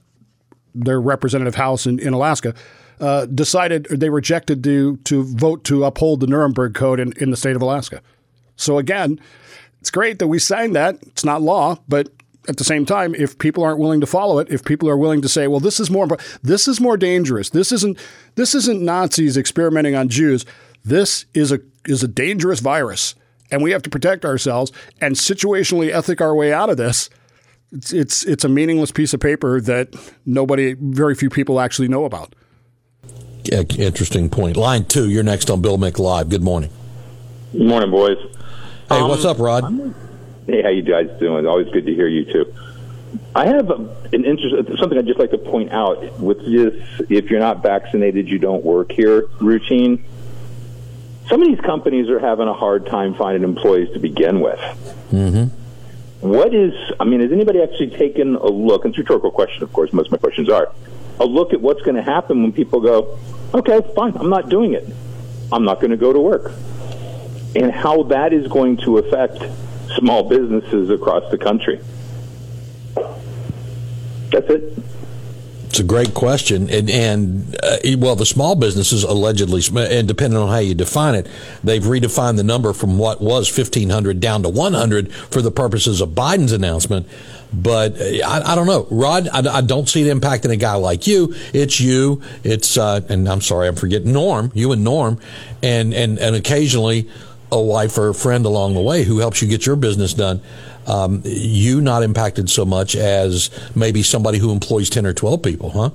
their 0.84 1.00
representative 1.00 1.54
house 1.54 1.86
in, 1.86 1.98
in 1.98 2.12
Alaska, 2.12 2.54
uh, 3.00 3.26
decided 3.26 3.86
they 3.90 4.10
rejected 4.10 4.62
to 4.64 4.96
to 4.98 5.24
vote 5.24 5.64
to 5.64 5.84
uphold 5.84 6.20
the 6.20 6.26
Nuremberg 6.26 6.74
Code 6.74 7.00
in, 7.00 7.12
in 7.18 7.30
the 7.30 7.36
state 7.36 7.56
of 7.56 7.62
Alaska. 7.62 8.00
So 8.56 8.78
again, 8.78 9.20
it's 9.80 9.90
great 9.90 10.18
that 10.18 10.28
we 10.28 10.38
signed 10.38 10.74
that. 10.76 10.98
It's 11.02 11.24
not 11.24 11.42
law, 11.42 11.78
but 11.88 12.08
at 12.48 12.56
the 12.56 12.64
same 12.64 12.86
time, 12.86 13.14
if 13.14 13.38
people 13.38 13.64
aren't 13.64 13.78
willing 13.78 14.00
to 14.00 14.06
follow 14.06 14.38
it, 14.38 14.48
if 14.50 14.64
people 14.64 14.88
are 14.88 14.96
willing 14.96 15.20
to 15.22 15.28
say, 15.28 15.46
"Well, 15.46 15.60
this 15.60 15.80
is 15.80 15.90
more 15.90 16.08
this 16.42 16.68
is 16.68 16.80
more 16.80 16.96
dangerous. 16.96 17.50
This 17.50 17.72
isn't 17.72 17.98
this 18.34 18.54
isn't 18.54 18.82
Nazis 18.82 19.36
experimenting 19.36 19.94
on 19.94 20.08
Jews. 20.08 20.46
This 20.84 21.26
is 21.34 21.52
a 21.52 21.60
is 21.86 22.02
a 22.02 22.08
dangerous 22.08 22.60
virus, 22.60 23.14
and 23.50 23.62
we 23.62 23.72
have 23.72 23.82
to 23.82 23.90
protect 23.90 24.24
ourselves 24.24 24.72
and 25.00 25.16
situationally 25.16 25.90
ethic 25.92 26.20
our 26.20 26.34
way 26.34 26.52
out 26.52 26.70
of 26.70 26.76
this." 26.76 27.10
It's, 27.72 27.92
it's 27.92 28.24
it's 28.24 28.44
a 28.44 28.48
meaningless 28.48 28.92
piece 28.92 29.12
of 29.12 29.20
paper 29.20 29.61
that 29.61 29.94
nobody, 30.24 30.74
very 30.74 31.14
few 31.14 31.31
people 31.31 31.61
actually 31.61 31.88
know 31.88 32.05
about. 32.05 32.35
Interesting 33.50 34.29
point. 34.29 34.57
Line 34.57 34.85
two, 34.85 35.09
you're 35.09 35.22
next 35.22 35.50
on 35.50 35.62
Bill 35.62 35.79
Meck 35.79 35.98
Live. 35.98 36.29
Good 36.29 36.42
morning. 36.42 36.70
Good 37.52 37.66
morning, 37.66 37.90
boys. 37.90 38.18
Hey, 38.88 39.00
um, 39.00 39.09
what's 39.09 39.24
up, 39.24 39.38
Rod? 39.38 39.64
Hey, 40.46 40.62
how 40.62 40.68
you 40.68 40.83
guys 40.83 41.09
doing? 41.18 41.46
Always 41.46 41.68
good 41.70 41.87
to 41.87 41.94
hear 41.94 42.09
you 42.09 42.24
too. 42.24 42.55
I 43.35 43.46
have 43.46 43.70
an 43.70 44.24
interest, 44.24 44.79
something 44.79 44.98
I'd 44.98 45.07
just 45.07 45.18
like 45.18 45.31
to 45.31 45.38
point 45.38 45.72
out 45.72 46.20
with 46.20 46.38
this: 46.44 46.74
if 47.09 47.31
you're 47.31 47.40
not 47.40 47.62
vaccinated, 47.62 48.29
you 48.29 48.38
don't 48.38 48.64
work 48.64 48.92
here 48.92 49.26
routine. 49.40 50.05
Some 51.29 51.42
of 51.42 51.48
these 51.48 51.61
companies 51.61 52.09
are 52.09 52.20
having 52.20 52.46
a 52.46 52.55
hard 52.55 52.87
time 52.87 53.14
finding 53.14 53.42
employees 53.42 53.92
to 53.94 53.98
begin 53.98 54.40
with. 54.40 54.61
Mm-hmm 55.11 55.56
what 56.30 56.54
is, 56.54 56.72
I 57.00 57.04
mean, 57.04 57.20
has 57.20 57.32
anybody 57.32 57.60
actually 57.62 57.90
taken 57.90 58.36
a 58.36 58.46
look, 58.46 58.84
and 58.84 58.92
it's 58.92 58.98
a 58.98 59.02
rhetorical 59.02 59.30
question, 59.30 59.62
of 59.62 59.72
course, 59.72 59.92
most 59.92 60.06
of 60.06 60.12
my 60.12 60.18
questions 60.18 60.48
are, 60.48 60.72
a 61.18 61.26
look 61.26 61.52
at 61.52 61.60
what's 61.60 61.82
going 61.82 61.96
to 61.96 62.02
happen 62.02 62.42
when 62.42 62.52
people 62.52 62.80
go, 62.80 63.18
okay, 63.54 63.80
fine, 63.94 64.16
I'm 64.16 64.30
not 64.30 64.48
doing 64.48 64.74
it. 64.74 64.86
I'm 65.52 65.64
not 65.64 65.80
going 65.80 65.90
to 65.90 65.96
go 65.96 66.12
to 66.12 66.20
work. 66.20 66.52
And 67.54 67.72
how 67.72 68.02
that 68.04 68.32
is 68.32 68.48
going 68.48 68.76
to 68.78 68.98
affect 68.98 69.42
small 69.96 70.28
businesses 70.28 70.90
across 70.90 71.30
the 71.30 71.38
country. 71.38 71.80
That's 74.30 74.50
it. 74.50 74.78
It's 75.68 75.81
a 75.81 75.85
great 75.85 76.14
question, 76.14 76.70
and 76.70 76.88
and 76.88 77.57
uh, 77.62 77.76
well, 77.98 78.16
the 78.16 78.24
small 78.24 78.55
businesses 78.55 79.02
allegedly, 79.02 79.62
and 79.76 80.09
depending 80.09 80.38
on 80.38 80.48
how 80.48 80.59
you 80.59 80.74
define 80.74 81.14
it, 81.14 81.26
they've 81.64 81.83
redefined 81.83 82.37
the 82.37 82.44
number 82.44 82.72
from 82.72 82.98
what 82.98 83.20
was 83.20 83.48
fifteen 83.48 83.90
hundred 83.90 84.20
down 84.20 84.42
to 84.44 84.48
one 84.48 84.74
hundred 84.74 85.12
for 85.12 85.42
the 85.42 85.50
purposes 85.50 86.00
of 86.00 86.11
Biden's 86.11 86.52
announcement. 86.52 87.07
But 87.52 88.00
uh, 88.00 88.05
I, 88.26 88.52
I 88.52 88.55
don't 88.55 88.66
know, 88.66 88.87
Rod. 88.90 89.29
I, 89.29 89.59
I, 89.59 89.61
don't 89.61 89.88
see 89.88 90.09
it 90.09 90.16
impacting 90.16 90.50
a 90.50 90.57
guy 90.57 90.74
like 90.74 91.07
you. 91.07 91.35
It's 91.52 91.81
you. 91.81 92.22
It's 92.44 92.79
uh, 92.79 93.00
and 93.09 93.29
I'm 93.29 93.40
sorry, 93.40 93.68
I'm 93.68 93.76
forgetting 93.76 94.12
Norm. 94.12 94.52
You 94.55 94.72
and 94.72 94.85
Norm, 94.85 95.18
and 95.62 95.92
and 95.92 96.18
and 96.18 96.37
occasionally 96.37 97.09
a 97.52 97.61
wife 97.61 97.96
or 97.96 98.09
a 98.09 98.14
friend 98.14 98.44
along 98.44 98.74
the 98.74 98.80
way 98.80 99.04
who 99.04 99.18
helps 99.18 99.40
you 99.40 99.48
get 99.48 99.66
your 99.66 99.76
business 99.76 100.14
done 100.14 100.40
um, 100.87 101.22
you 101.24 101.80
not 101.80 102.02
impacted 102.02 102.48
so 102.48 102.64
much 102.64 102.94
as 102.94 103.50
maybe 103.74 104.02
somebody 104.02 104.38
who 104.38 104.52
employs 104.52 104.88
10 104.88 105.06
or 105.06 105.12
12 105.12 105.42
people, 105.42 105.70
huh? 105.70 105.90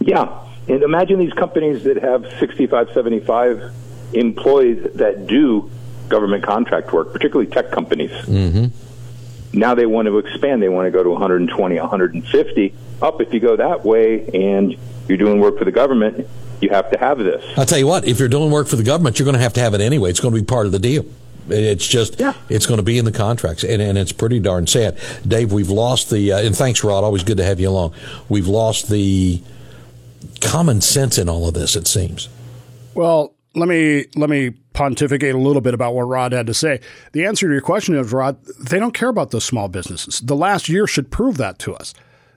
Yeah. 0.00 0.38
And 0.68 0.82
imagine 0.82 1.18
these 1.18 1.32
companies 1.32 1.84
that 1.84 1.96
have 1.96 2.24
65, 2.38 2.92
75 2.92 3.72
employees 4.12 4.86
that 4.94 5.26
do 5.26 5.70
government 6.08 6.44
contract 6.44 6.92
work, 6.92 7.12
particularly 7.12 7.50
tech 7.50 7.70
companies. 7.70 8.10
Mm-hmm. 8.10 9.58
Now 9.58 9.74
they 9.74 9.86
want 9.86 10.06
to 10.06 10.18
expand. 10.18 10.62
They 10.62 10.68
want 10.68 10.86
to 10.86 10.90
go 10.90 11.02
to 11.02 11.10
120, 11.10 11.78
150. 11.78 12.74
Up 13.02 13.20
if 13.20 13.34
you 13.34 13.40
go 13.40 13.56
that 13.56 13.84
way 13.84 14.28
and 14.28 14.76
you're 15.08 15.18
doing 15.18 15.40
work 15.40 15.58
for 15.58 15.64
the 15.64 15.72
government, 15.72 16.28
you 16.62 16.70
have 16.70 16.90
to 16.90 16.98
have 16.98 17.18
this. 17.18 17.44
I'll 17.58 17.66
tell 17.66 17.78
you 17.78 17.86
what, 17.86 18.06
if 18.06 18.18
you're 18.18 18.28
doing 18.28 18.50
work 18.50 18.68
for 18.68 18.76
the 18.76 18.84
government, 18.84 19.18
you're 19.18 19.24
going 19.24 19.36
to 19.36 19.42
have 19.42 19.52
to 19.54 19.60
have 19.60 19.74
it 19.74 19.80
anyway. 19.80 20.10
It's 20.10 20.20
going 20.20 20.34
to 20.34 20.40
be 20.40 20.44
part 20.44 20.66
of 20.66 20.72
the 20.72 20.78
deal. 20.78 21.04
It's 21.48 21.86
just 21.86 22.20
yeah. 22.20 22.34
it's 22.48 22.66
going 22.66 22.78
to 22.78 22.84
be 22.84 22.98
in 22.98 23.04
the 23.04 23.12
contracts, 23.12 23.64
and, 23.64 23.82
and 23.82 23.98
it's 23.98 24.12
pretty 24.12 24.38
darn 24.38 24.66
sad. 24.68 24.96
Dave, 25.26 25.52
we've 25.52 25.70
lost 25.70 26.08
the 26.08 26.32
uh, 26.32 26.38
and 26.38 26.56
thanks, 26.56 26.84
Rod. 26.84 27.02
Always 27.02 27.24
good 27.24 27.38
to 27.38 27.44
have 27.44 27.58
you 27.58 27.68
along. 27.68 27.94
We've 28.28 28.46
lost 28.46 28.88
the 28.88 29.42
common 30.40 30.80
sense 30.80 31.18
in 31.18 31.28
all 31.28 31.48
of 31.48 31.54
this. 31.54 31.74
It 31.74 31.88
seems. 31.88 32.28
Well, 32.94 33.34
let 33.54 33.68
me 33.68 34.06
let 34.14 34.30
me 34.30 34.50
pontificate 34.72 35.34
a 35.34 35.38
little 35.38 35.60
bit 35.60 35.74
about 35.74 35.94
what 35.94 36.02
Rod 36.02 36.32
had 36.32 36.46
to 36.46 36.54
say. 36.54 36.80
The 37.12 37.24
answer 37.24 37.46
to 37.46 37.52
your 37.52 37.60
question 37.60 37.96
is, 37.96 38.12
Rod, 38.12 38.42
they 38.44 38.78
don't 38.78 38.94
care 38.94 39.08
about 39.08 39.30
those 39.32 39.44
small 39.44 39.68
businesses. 39.68 40.20
The 40.20 40.36
last 40.36 40.68
year 40.68 40.86
should 40.86 41.10
prove 41.10 41.36
that 41.38 41.58
to 41.60 41.74
us. 41.74 41.92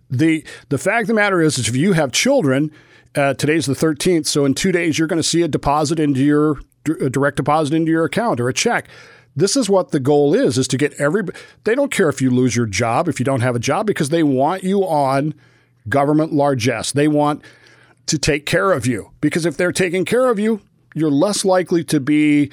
the 0.09 0.43
The 0.69 0.77
fact 0.77 1.03
of 1.03 1.07
the 1.09 1.13
matter 1.13 1.41
is, 1.41 1.57
is 1.57 1.69
if 1.69 1.75
you 1.75 1.93
have 1.93 2.11
children, 2.11 2.71
uh, 3.15 3.33
today's 3.33 3.65
the 3.65 3.73
13th, 3.73 4.25
so 4.25 4.45
in 4.45 4.53
two 4.53 4.71
days 4.71 4.99
you're 4.99 5.07
going 5.07 5.21
to 5.21 5.27
see 5.27 5.41
a 5.41 5.47
deposit 5.47 5.99
into 5.99 6.23
your 6.23 6.59
a 7.01 7.09
direct 7.09 7.37
deposit 7.37 7.73
into 7.73 7.91
your 7.91 8.05
account 8.05 8.39
or 8.39 8.47
a 8.47 8.53
check. 8.53 8.87
This 9.35 9.57
is 9.57 9.69
what 9.69 9.91
the 9.91 9.99
goal 9.99 10.33
is: 10.33 10.57
is 10.57 10.67
to 10.69 10.77
get 10.77 10.93
every. 10.99 11.23
They 11.63 11.75
don't 11.75 11.91
care 11.91 12.09
if 12.09 12.21
you 12.21 12.29
lose 12.29 12.55
your 12.55 12.65
job 12.65 13.07
if 13.07 13.19
you 13.19 13.25
don't 13.25 13.41
have 13.41 13.55
a 13.55 13.59
job 13.59 13.85
because 13.85 14.09
they 14.09 14.23
want 14.23 14.63
you 14.63 14.83
on 14.83 15.33
government 15.89 16.33
largesse. 16.33 16.91
They 16.91 17.07
want 17.07 17.41
to 18.07 18.17
take 18.17 18.45
care 18.45 18.71
of 18.71 18.85
you 18.85 19.11
because 19.19 19.45
if 19.45 19.57
they're 19.57 19.71
taking 19.71 20.05
care 20.05 20.29
of 20.29 20.39
you, 20.39 20.61
you're 20.93 21.11
less 21.11 21.43
likely 21.43 21.83
to 21.85 21.99
be 21.99 22.51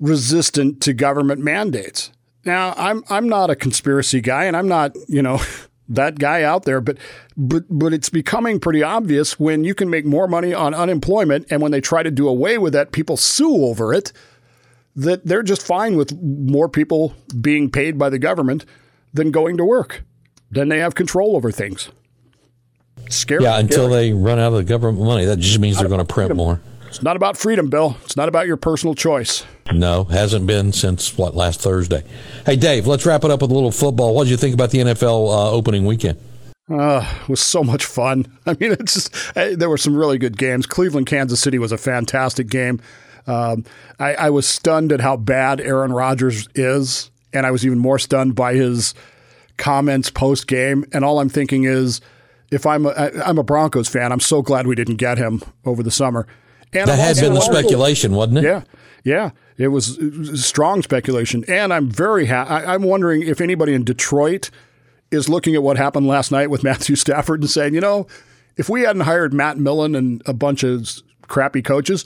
resistant 0.00 0.82
to 0.82 0.92
government 0.92 1.40
mandates. 1.40 2.10
Now, 2.44 2.74
I'm 2.76 3.04
I'm 3.08 3.28
not 3.28 3.50
a 3.50 3.56
conspiracy 3.56 4.20
guy, 4.20 4.44
and 4.44 4.56
I'm 4.56 4.68
not 4.68 4.96
you 5.08 5.22
know 5.22 5.40
that 5.92 6.18
guy 6.18 6.42
out 6.42 6.64
there, 6.64 6.80
but 6.80 6.98
but 7.36 7.64
but 7.68 7.92
it's 7.92 8.08
becoming 8.08 8.58
pretty 8.58 8.82
obvious 8.82 9.38
when 9.38 9.64
you 9.64 9.74
can 9.74 9.90
make 9.90 10.04
more 10.04 10.26
money 10.26 10.52
on 10.52 10.74
unemployment 10.74 11.46
and 11.50 11.60
when 11.60 11.70
they 11.72 11.80
try 11.80 12.02
to 12.02 12.10
do 12.10 12.28
away 12.28 12.58
with 12.58 12.72
that, 12.72 12.92
people 12.92 13.16
sue 13.16 13.64
over 13.64 13.92
it. 13.92 14.12
That 14.94 15.24
they're 15.24 15.42
just 15.42 15.66
fine 15.66 15.96
with 15.96 16.20
more 16.20 16.68
people 16.68 17.14
being 17.40 17.70
paid 17.70 17.96
by 17.96 18.10
the 18.10 18.18
government 18.18 18.66
than 19.14 19.30
going 19.30 19.56
to 19.56 19.64
work. 19.64 20.02
Then 20.50 20.68
they 20.68 20.80
have 20.80 20.94
control 20.94 21.34
over 21.34 21.50
things. 21.50 21.88
Scary. 23.08 23.42
Yeah, 23.42 23.58
until 23.58 23.88
scary. 23.88 24.08
they 24.08 24.12
run 24.12 24.38
out 24.38 24.48
of 24.48 24.54
the 24.54 24.64
government 24.64 25.02
money. 25.02 25.24
That 25.24 25.38
just 25.38 25.58
means 25.58 25.78
they're 25.78 25.88
going 25.88 26.04
to 26.06 26.12
print 26.12 26.36
more. 26.36 26.60
It's 26.92 27.02
not 27.02 27.16
about 27.16 27.38
freedom, 27.38 27.70
Bill. 27.70 27.96
It's 28.04 28.18
not 28.18 28.28
about 28.28 28.46
your 28.46 28.58
personal 28.58 28.94
choice. 28.94 29.46
No, 29.72 30.04
hasn't 30.04 30.46
been 30.46 30.74
since 30.74 31.16
what 31.16 31.34
last 31.34 31.62
Thursday. 31.62 32.04
Hey, 32.44 32.56
Dave, 32.56 32.86
let's 32.86 33.06
wrap 33.06 33.24
it 33.24 33.30
up 33.30 33.40
with 33.40 33.50
a 33.50 33.54
little 33.54 33.70
football. 33.70 34.14
What 34.14 34.24
did 34.24 34.30
you 34.30 34.36
think 34.36 34.52
about 34.52 34.72
the 34.72 34.80
NFL 34.80 35.28
uh, 35.30 35.50
opening 35.50 35.86
weekend? 35.86 36.18
Uh, 36.70 37.02
it 37.22 37.30
was 37.30 37.40
so 37.40 37.64
much 37.64 37.86
fun. 37.86 38.26
I 38.46 38.58
mean, 38.60 38.72
it's 38.72 38.92
just 38.92 39.34
there 39.34 39.70
were 39.70 39.78
some 39.78 39.96
really 39.96 40.18
good 40.18 40.36
games. 40.36 40.66
Cleveland, 40.66 41.06
Kansas 41.06 41.40
City 41.40 41.58
was 41.58 41.72
a 41.72 41.78
fantastic 41.78 42.48
game. 42.48 42.78
Um, 43.26 43.64
I, 43.98 44.14
I 44.14 44.30
was 44.30 44.46
stunned 44.46 44.92
at 44.92 45.00
how 45.00 45.16
bad 45.16 45.62
Aaron 45.62 45.94
Rodgers 45.94 46.46
is, 46.54 47.10
and 47.32 47.46
I 47.46 47.52
was 47.52 47.64
even 47.64 47.78
more 47.78 47.98
stunned 47.98 48.34
by 48.34 48.52
his 48.52 48.92
comments 49.56 50.10
post 50.10 50.46
game. 50.46 50.84
And 50.92 51.06
all 51.06 51.20
I'm 51.20 51.30
thinking 51.30 51.64
is, 51.64 52.02
if 52.50 52.66
I'm 52.66 52.84
a, 52.84 53.10
I'm 53.24 53.38
a 53.38 53.42
Broncos 53.42 53.88
fan, 53.88 54.12
I'm 54.12 54.20
so 54.20 54.42
glad 54.42 54.66
we 54.66 54.74
didn't 54.74 54.96
get 54.96 55.16
him 55.16 55.42
over 55.64 55.82
the 55.82 55.90
summer. 55.90 56.26
And 56.72 56.88
that 56.88 56.98
had 56.98 57.16
been 57.16 57.34
the 57.34 57.40
speculation, 57.40 58.14
wasn't 58.14 58.38
it? 58.38 58.44
Yeah, 58.44 58.62
yeah. 59.04 59.30
It 59.58 59.68
was, 59.68 59.98
it 59.98 60.16
was 60.16 60.44
strong 60.44 60.82
speculation, 60.82 61.44
and 61.46 61.72
I'm 61.72 61.90
very 61.90 62.26
happy. 62.26 62.50
I'm 62.50 62.82
wondering 62.82 63.22
if 63.22 63.40
anybody 63.40 63.74
in 63.74 63.84
Detroit 63.84 64.50
is 65.10 65.28
looking 65.28 65.54
at 65.54 65.62
what 65.62 65.76
happened 65.76 66.06
last 66.06 66.32
night 66.32 66.50
with 66.50 66.64
Matthew 66.64 66.96
Stafford 66.96 67.42
and 67.42 67.50
saying, 67.50 67.74
you 67.74 67.80
know, 67.80 68.06
if 68.56 68.68
we 68.68 68.82
hadn't 68.82 69.02
hired 69.02 69.32
Matt 69.32 69.58
Millen 69.58 69.94
and 69.94 70.22
a 70.26 70.32
bunch 70.32 70.62
of 70.62 70.88
crappy 71.28 71.62
coaches, 71.62 72.04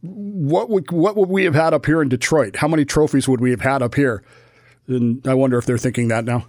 what 0.00 0.70
would 0.70 0.90
what 0.92 1.16
would 1.16 1.28
we 1.28 1.44
have 1.44 1.54
had 1.54 1.74
up 1.74 1.86
here 1.86 2.00
in 2.02 2.08
Detroit? 2.08 2.56
How 2.56 2.68
many 2.68 2.84
trophies 2.84 3.28
would 3.28 3.40
we 3.40 3.50
have 3.50 3.60
had 3.60 3.82
up 3.82 3.94
here? 3.94 4.22
And 4.86 5.26
I 5.26 5.34
wonder 5.34 5.58
if 5.58 5.66
they're 5.66 5.78
thinking 5.78 6.08
that 6.08 6.24
now. 6.24 6.46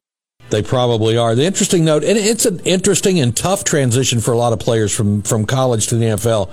They 0.50 0.64
probably 0.64 1.18
are. 1.18 1.36
The 1.36 1.43
interesting 1.43 1.86
note, 1.86 2.04
and 2.04 2.18
it's 2.18 2.45
an 2.45 2.60
interesting 2.62 3.20
and 3.20 3.36
tough 3.36 3.64
transition 3.64 4.20
for 4.20 4.32
a 4.32 4.38
lot 4.38 4.54
of 4.54 4.60
players 4.60 4.95
from, 4.95 5.22
from 5.22 5.45
college 5.45 5.88
to 5.88 5.95
the 5.95 6.06
NFL. 6.06 6.50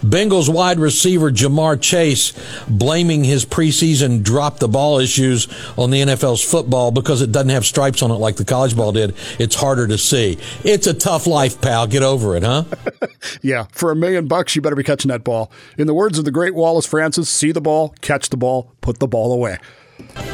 Bengals 0.00 0.48
wide 0.48 0.78
receiver 0.78 1.30
Ja'Marr 1.30 1.80
Chase 1.80 2.32
blaming 2.68 3.24
his 3.24 3.44
preseason 3.44 4.22
drop 4.22 4.58
the 4.58 4.68
ball 4.68 4.98
issues 4.98 5.48
on 5.76 5.90
the 5.90 6.00
NFL's 6.00 6.42
football 6.42 6.90
because 6.92 7.22
it 7.22 7.32
doesn't 7.32 7.50
have 7.50 7.66
stripes 7.66 8.02
on 8.02 8.10
it 8.10 8.14
like 8.14 8.36
the 8.36 8.44
college 8.44 8.76
ball 8.76 8.92
did. 8.92 9.14
It's 9.38 9.56
harder 9.56 9.86
to 9.88 9.98
see. 9.98 10.38
It's 10.64 10.86
a 10.86 10.94
tough 10.94 11.26
life, 11.26 11.60
pal. 11.60 11.86
Get 11.86 12.02
over 12.02 12.36
it, 12.36 12.44
huh? 12.44 12.64
yeah. 13.42 13.66
For 13.72 13.90
a 13.90 13.96
million 13.96 14.28
bucks, 14.28 14.54
you 14.54 14.62
better 14.62 14.76
be 14.76 14.84
catching 14.84 15.08
that 15.08 15.24
ball. 15.24 15.50
In 15.76 15.86
the 15.86 15.94
words 15.94 16.18
of 16.18 16.24
the 16.24 16.30
great 16.30 16.54
Wallace 16.54 16.86
Francis, 16.86 17.28
see 17.28 17.50
the 17.52 17.60
ball, 17.60 17.94
catch 18.00 18.28
the 18.30 18.36
ball, 18.36 18.72
put 18.80 19.00
the 19.00 19.08
ball 19.08 19.32
away. 19.32 19.58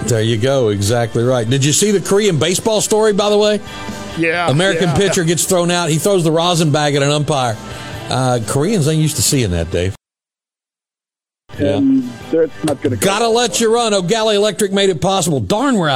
There 0.07 0.23
you 0.23 0.39
go. 0.39 0.69
Exactly 0.69 1.23
right. 1.23 1.49
Did 1.49 1.65
you 1.65 1.73
see 1.73 1.91
the 1.91 2.07
Korean 2.07 2.39
baseball 2.39 2.81
story, 2.81 3.13
by 3.13 3.31
the 3.31 3.39
way? 3.39 3.61
Yeah. 4.19 4.51
American 4.51 4.89
yeah. 4.89 4.97
pitcher 4.97 5.25
gets 5.25 5.45
thrown 5.45 5.71
out. 5.71 5.91
He 5.91 5.99
throws 5.99 6.25
the 6.25 6.33
rosin 6.33 6.73
bag 6.73 6.95
at 6.95 7.03
an 7.03 7.11
umpire. 7.11 7.57
Uh, 8.09 8.41
Koreans 8.47 8.87
ain't 8.89 9.03
used 9.03 9.17
to 9.17 9.23
seeing 9.23 9.51
that, 9.51 9.71
Dave. 9.71 9.95
Yeah. 11.59 11.81
That's 12.31 12.65
not 12.65 12.83
going 12.83 12.97
to 12.99 13.05
Gotta 13.05 13.29
let 13.29 13.61
you 13.61 13.73
run. 13.73 13.95
O'Galley 13.95 14.37
Electric 14.37 14.73
made 14.73 14.91
it 14.91 15.01
possible. 15.01 15.41
Darn, 15.41 15.77
we're 15.77 15.89
out. 15.89 15.95